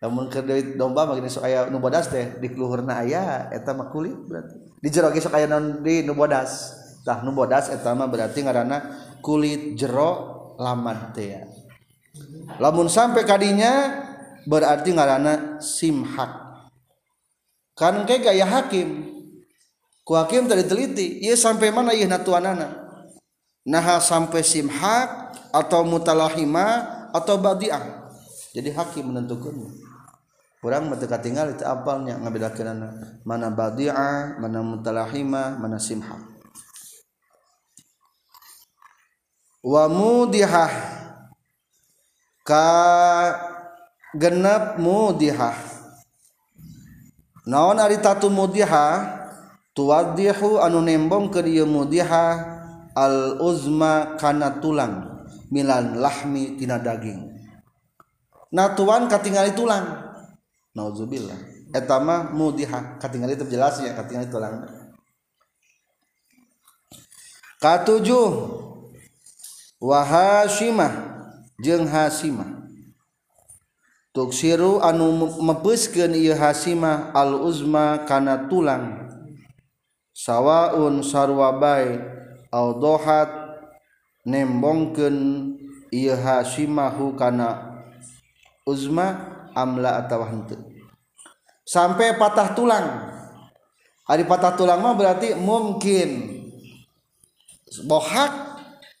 [0.00, 3.92] namun ke duit domba makin sok aya nu bodas teh di luhurna aya eta mah
[3.92, 4.56] kulit berarti.
[4.80, 6.80] Di jero ge sok aya non di nu bodas.
[7.04, 8.78] Tah nu bodas eta mah berarti ngaranna
[9.20, 11.44] kulit jero lamad teh ya.
[12.58, 14.02] Lamun sampai kadinya
[14.44, 16.50] berarti ngarana simhak
[17.80, 19.08] kan kayak gaya hakim.
[20.04, 22.76] Ku hakim tadi teliti iya sampai mana iya natuanana?
[23.64, 26.84] Nah sampai simhak atau mutalahima
[27.14, 28.10] atau badiah.
[28.52, 29.54] Jadi hakim menentukan
[30.60, 32.84] kurang mereka tinggal itu apalnya ngabedakan
[33.24, 36.20] mana badi'ah mana mutalahimah mana simha
[39.64, 40.99] wa mudihah
[42.44, 42.66] ka
[44.16, 45.56] genep mudihah.
[47.46, 49.18] Naon ari tatu mudihah?
[49.70, 52.58] Tuwaddihu anu nembong ke dieu mudihah
[52.90, 57.30] al uzma kana tulang milan lahmi tina daging.
[58.50, 60.10] Natuan katingali tulang.
[60.74, 61.38] Nauzubillah.
[61.70, 62.98] Etama mudihah.
[62.98, 64.66] Katingali terjelasnya katingali tulang.
[67.62, 68.58] Katujuh.
[69.78, 71.19] Wa hasyimah
[71.60, 72.60] jeung hasimah.
[74.10, 79.06] Tuksiru anu mepeskeun ieu hasimah al uzma kana tulang.
[80.10, 82.02] Sawaun sarwa bae
[82.50, 83.30] au dohat
[84.26, 85.16] nembongkeun
[85.94, 87.78] ieu hasimahu kana
[88.66, 90.58] uzma amla atawa henteu.
[91.62, 92.86] Sampai patah tulang.
[94.10, 96.42] Hari patah tulang mah berarti mungkin.
[97.86, 98.49] Bohak.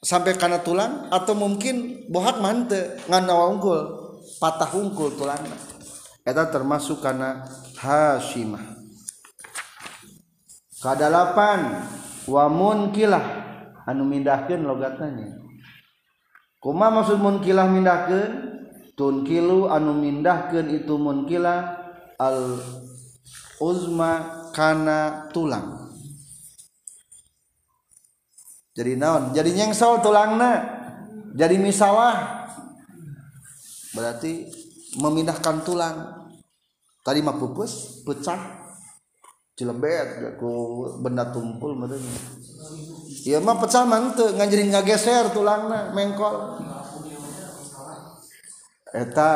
[0.00, 3.80] sampai karena tulang atau mungkin bohak mante nganawa unggul
[4.40, 5.40] patah unggul tulang
[6.24, 7.44] eta termasuk karena
[7.76, 8.80] hasimah
[10.80, 11.84] kadalapan
[12.24, 13.26] wa munkilah
[13.84, 15.40] anu mindahkeun logatna
[16.60, 18.32] kuma maksud munkilah mindahkeun?
[19.00, 21.72] Tunkilu anu mindahkeun itu munkilah
[22.20, 22.60] al
[23.56, 25.79] uzma kana tulang.
[28.80, 29.36] jadi naon?
[29.36, 30.64] Jadi nyengsol tulangna.
[31.36, 32.48] Jadi misalah.
[33.92, 34.48] Berarti
[34.96, 35.96] memindahkan tulang.
[37.04, 38.40] Tadi mah pupus pecah.
[39.52, 42.40] Cilembet ku benda tumpul merenya
[43.28, 46.64] iya mah pecah manteu ngajarin ngageser tulangna mengkol.
[48.90, 49.30] Eta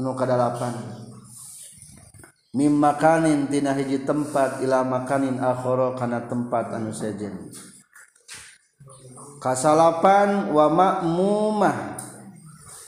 [0.00, 1.02] nu kadalapan.
[2.54, 7.50] Mim makanin tina hiji tempat ila makanin akhara kana tempat anu sejen.
[9.44, 12.00] kasalapan wa ma'mumah.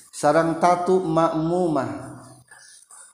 [0.09, 2.17] Sarang tatu ma'mumah.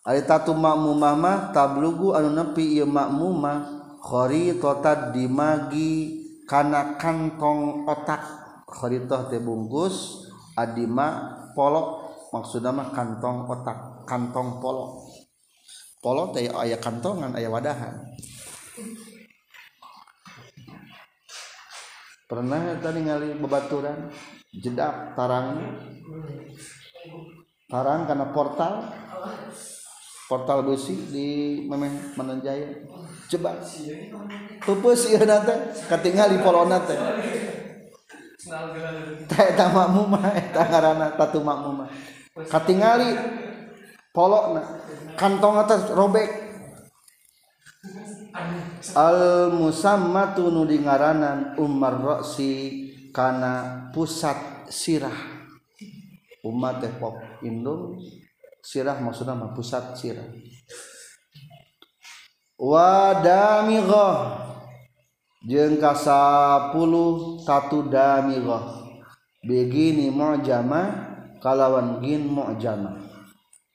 [0.06, 8.22] Ari tatu ma'mumah mah tablugu anu nepi ieu ma'mumah kharitotad dimagi kana kantong otak.
[8.70, 10.22] Kharitah teh bungkus
[10.54, 12.14] adima polok.
[12.30, 15.02] Maksudna mah kantong otak kantong polok.
[15.98, 18.06] Polok teh aya kantongan aya wadahan.
[22.32, 24.08] pernah tadi ningali bebaturan?
[24.56, 25.60] Jedak tarang.
[27.68, 28.88] Tarang karena portal.
[30.32, 31.28] Portal besi di
[31.68, 32.88] memeh menanjaya
[33.28, 33.60] coba.
[34.64, 36.96] Pupus ieu nate di polona teh.
[39.28, 41.84] Teh eta makmum mah eta ngaranna tatu makmum.
[41.84, 41.88] Mah
[42.48, 43.12] katingali
[44.16, 44.80] polona
[45.20, 46.41] kantong atas robek.
[48.96, 55.14] Al musammatu nu ngaranan umar roksi kana pusat sirah.
[56.42, 58.00] Umat teh pop indung
[58.58, 60.26] sirah maksudnya mah pusat sirah.
[62.58, 64.42] Wa damighah
[65.42, 66.74] jeung ka 10
[67.42, 68.82] tatu damighah
[69.42, 70.82] begini mu'jama
[71.42, 73.11] kalawan gin mu'jama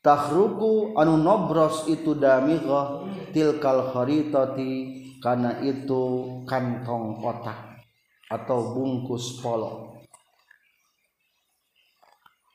[0.08, 3.04] tahruku anu nobros itu damighah
[3.36, 6.04] tilkal kharitati karena itu
[6.48, 7.84] kantong otak
[8.32, 10.00] atau bungkus polo.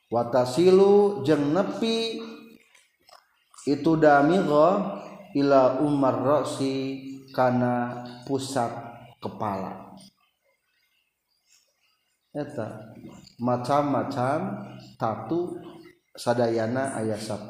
[0.09, 2.17] Watasilu jeng nepi
[3.69, 5.05] itu damighah
[5.37, 7.05] ila umar roksi
[7.37, 8.69] karena pusat
[9.21, 9.93] kepala.
[12.33, 12.97] Eta
[13.37, 14.37] macam-macam
[14.97, 15.53] tatu
[16.13, 17.49] sadayana ayat 10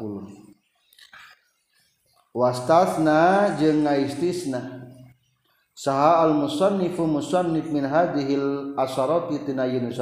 [2.34, 4.90] wastasna jeung ngaistisna.
[5.73, 9.94] Saha al musannifu musannif min hadhil asharati tina 10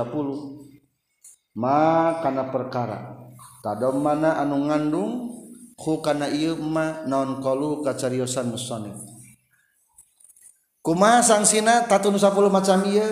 [1.55, 3.17] ma kana perkara.
[3.63, 5.31] Tadomana anu ngandung
[5.77, 8.97] ku kana ieu ma naon qalu kacariosan musannif
[10.81, 13.05] kumaha sangsina tatun 10 macam ieu?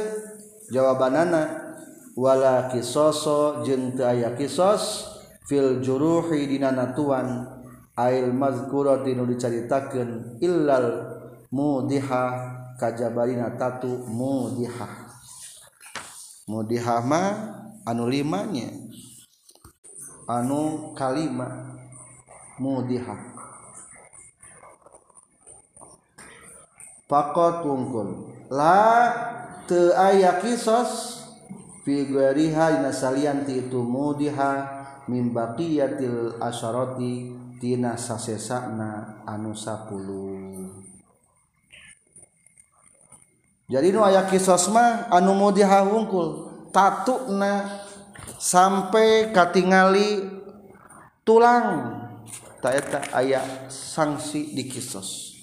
[0.69, 1.73] Jawabanana
[2.13, 5.05] wala kisoso jeung teu aya kisos
[5.49, 7.49] fil juruhi dina natuan
[7.97, 11.09] ail mazkurati nu dicaritakeun illal
[11.49, 12.23] mudiha
[12.77, 15.09] kajabarina tatu mudiha
[16.45, 17.23] mudiha ma
[17.89, 18.69] anu limanya?
[20.29, 21.73] Anu kalima
[22.61, 23.17] mudiha
[27.09, 29.09] pakot wungkul la
[29.65, 31.25] te aya kisos
[31.81, 34.78] fi ghairiha dina salian ti itu mudiha
[35.09, 40.89] mimbaqiyatil asyarati tina sasesana anu 10
[43.69, 47.85] jadi nu aya kisos mah anu mau dihawungkul tatukna
[48.41, 50.25] sampai katingali
[51.21, 52.01] tulang.
[52.59, 55.37] Tak eta aya sanksi di kisos.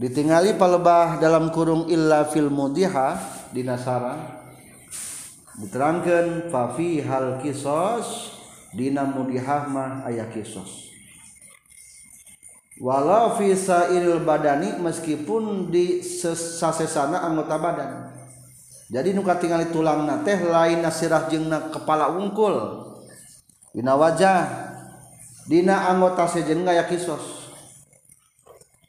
[0.00, 3.20] Ditingali palebah dalam kurung illa fil mudiha
[3.54, 4.41] dinasarang
[5.60, 8.32] diterangkan fafi hal kisos
[8.72, 10.88] dina mudihah mah aya kisos.
[12.80, 17.92] Walau fi sairil badani meskipun di sasesana anggota badan.
[18.92, 22.84] Jadi nuka tingali tulang na teh lain nasirah jengna kepala wungkul.
[23.72, 24.40] Dina wajah
[25.46, 27.54] dina anggota sejen aya kisos.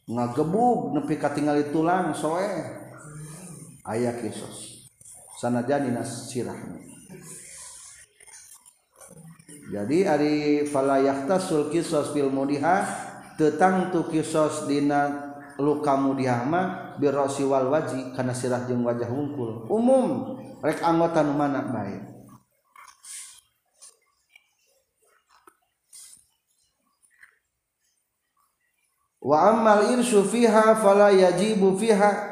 [0.09, 2.49] Ngagebug nepi katingali tulang soe
[3.85, 4.72] aya kisos.
[5.43, 6.55] Sanajan dina sirah
[9.67, 12.87] jadi ari fala yahtasul kisos fil mudiha
[13.35, 19.67] tetang tu kisos dina luka mudiha mah birrosi wal waji kana sirah jeung wajah hungkul
[19.67, 21.99] umum rek anggota mana bae?
[29.23, 32.31] Wa ammal irsu fiha fala yajibu fiha.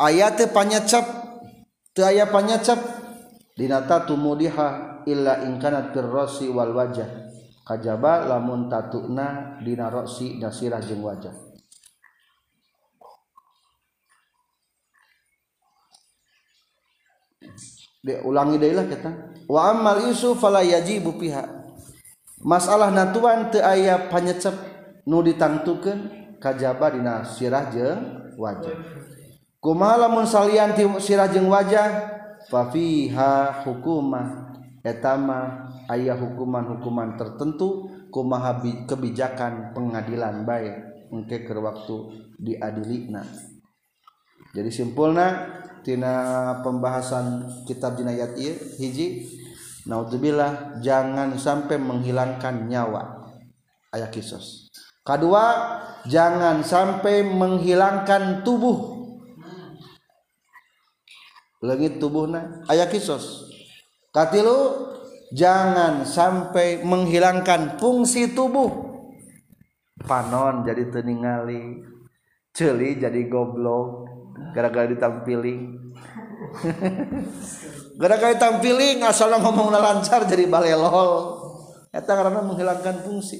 [0.00, 1.25] Ayat panyacap
[2.04, 2.80] aya panyacap.
[3.56, 7.08] Dinata tumudiha illa ingkanat birrosi wal wajah.
[7.64, 11.32] Kajaba lamun tatuna dina rosi dasirah jeung wajah.
[18.06, 19.10] De, ulangi dailah kita.
[19.50, 21.42] Wa amal isu fala yajibu piha
[22.42, 24.54] masalah natuan teu aya panyecep
[25.06, 25.98] nu ditangtukeun
[26.38, 28.78] kajaba dina sirah jeung wajah.
[29.66, 32.14] kuma lamun salian sirah jeung wajah?
[32.46, 34.54] Fafiha hukumah
[34.86, 41.96] etama ayah hukuman-hukuman tertentu kumaha kebijakan pengadilan baik engke ke waktu
[42.38, 43.26] diadilina.
[44.54, 46.14] Jadi simpulna tina
[46.62, 49.26] pembahasan kitab jinayat ieu hiji
[49.90, 53.26] naudzubillah jangan sampai menghilangkan nyawa.
[53.90, 54.70] Ayat kisos.
[55.02, 55.44] Kedua
[56.06, 58.95] jangan sampai menghilangkan tubuh.
[61.66, 63.50] Lagi tubuhnya ayat kisos.
[64.14, 64.88] Katilu
[65.34, 68.96] jangan sampai menghilangkan fungsi tubuh.
[70.06, 71.84] Panon jadi teningali.
[72.56, 74.08] Celi jadi goblok.
[74.56, 75.76] Gara-gara ditampili.
[78.00, 81.44] Gara-gara ditampili asal ngomong lancar jadi balelol.
[81.92, 83.36] Itu karena menghilangkan fungsi.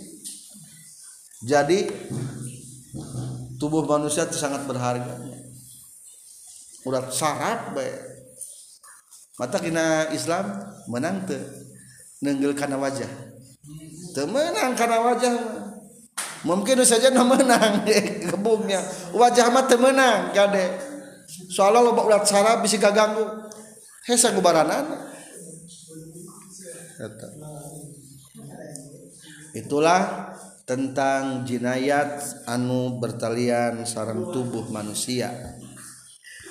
[1.44, 1.89] Jadi
[3.61, 5.20] tubuh manusia itu sangat berharga.
[6.85, 8.15] Urat syarat baik
[9.36, 10.44] mata kina Islam
[10.88, 11.38] menang te
[12.24, 13.08] nenggel karena wajah.
[14.16, 15.34] Temenang karena wajah
[16.48, 17.84] mungkin saja no menang
[18.32, 18.80] kebungnya.
[19.12, 20.96] Wajah mah temenang kade
[21.26, 23.26] soalnya lo urat syarat bisa ganggu
[24.06, 25.10] hesa gubaranan
[29.52, 30.32] itulah
[30.66, 35.30] tentang jinayat anu bertalian sarang tubuh manusia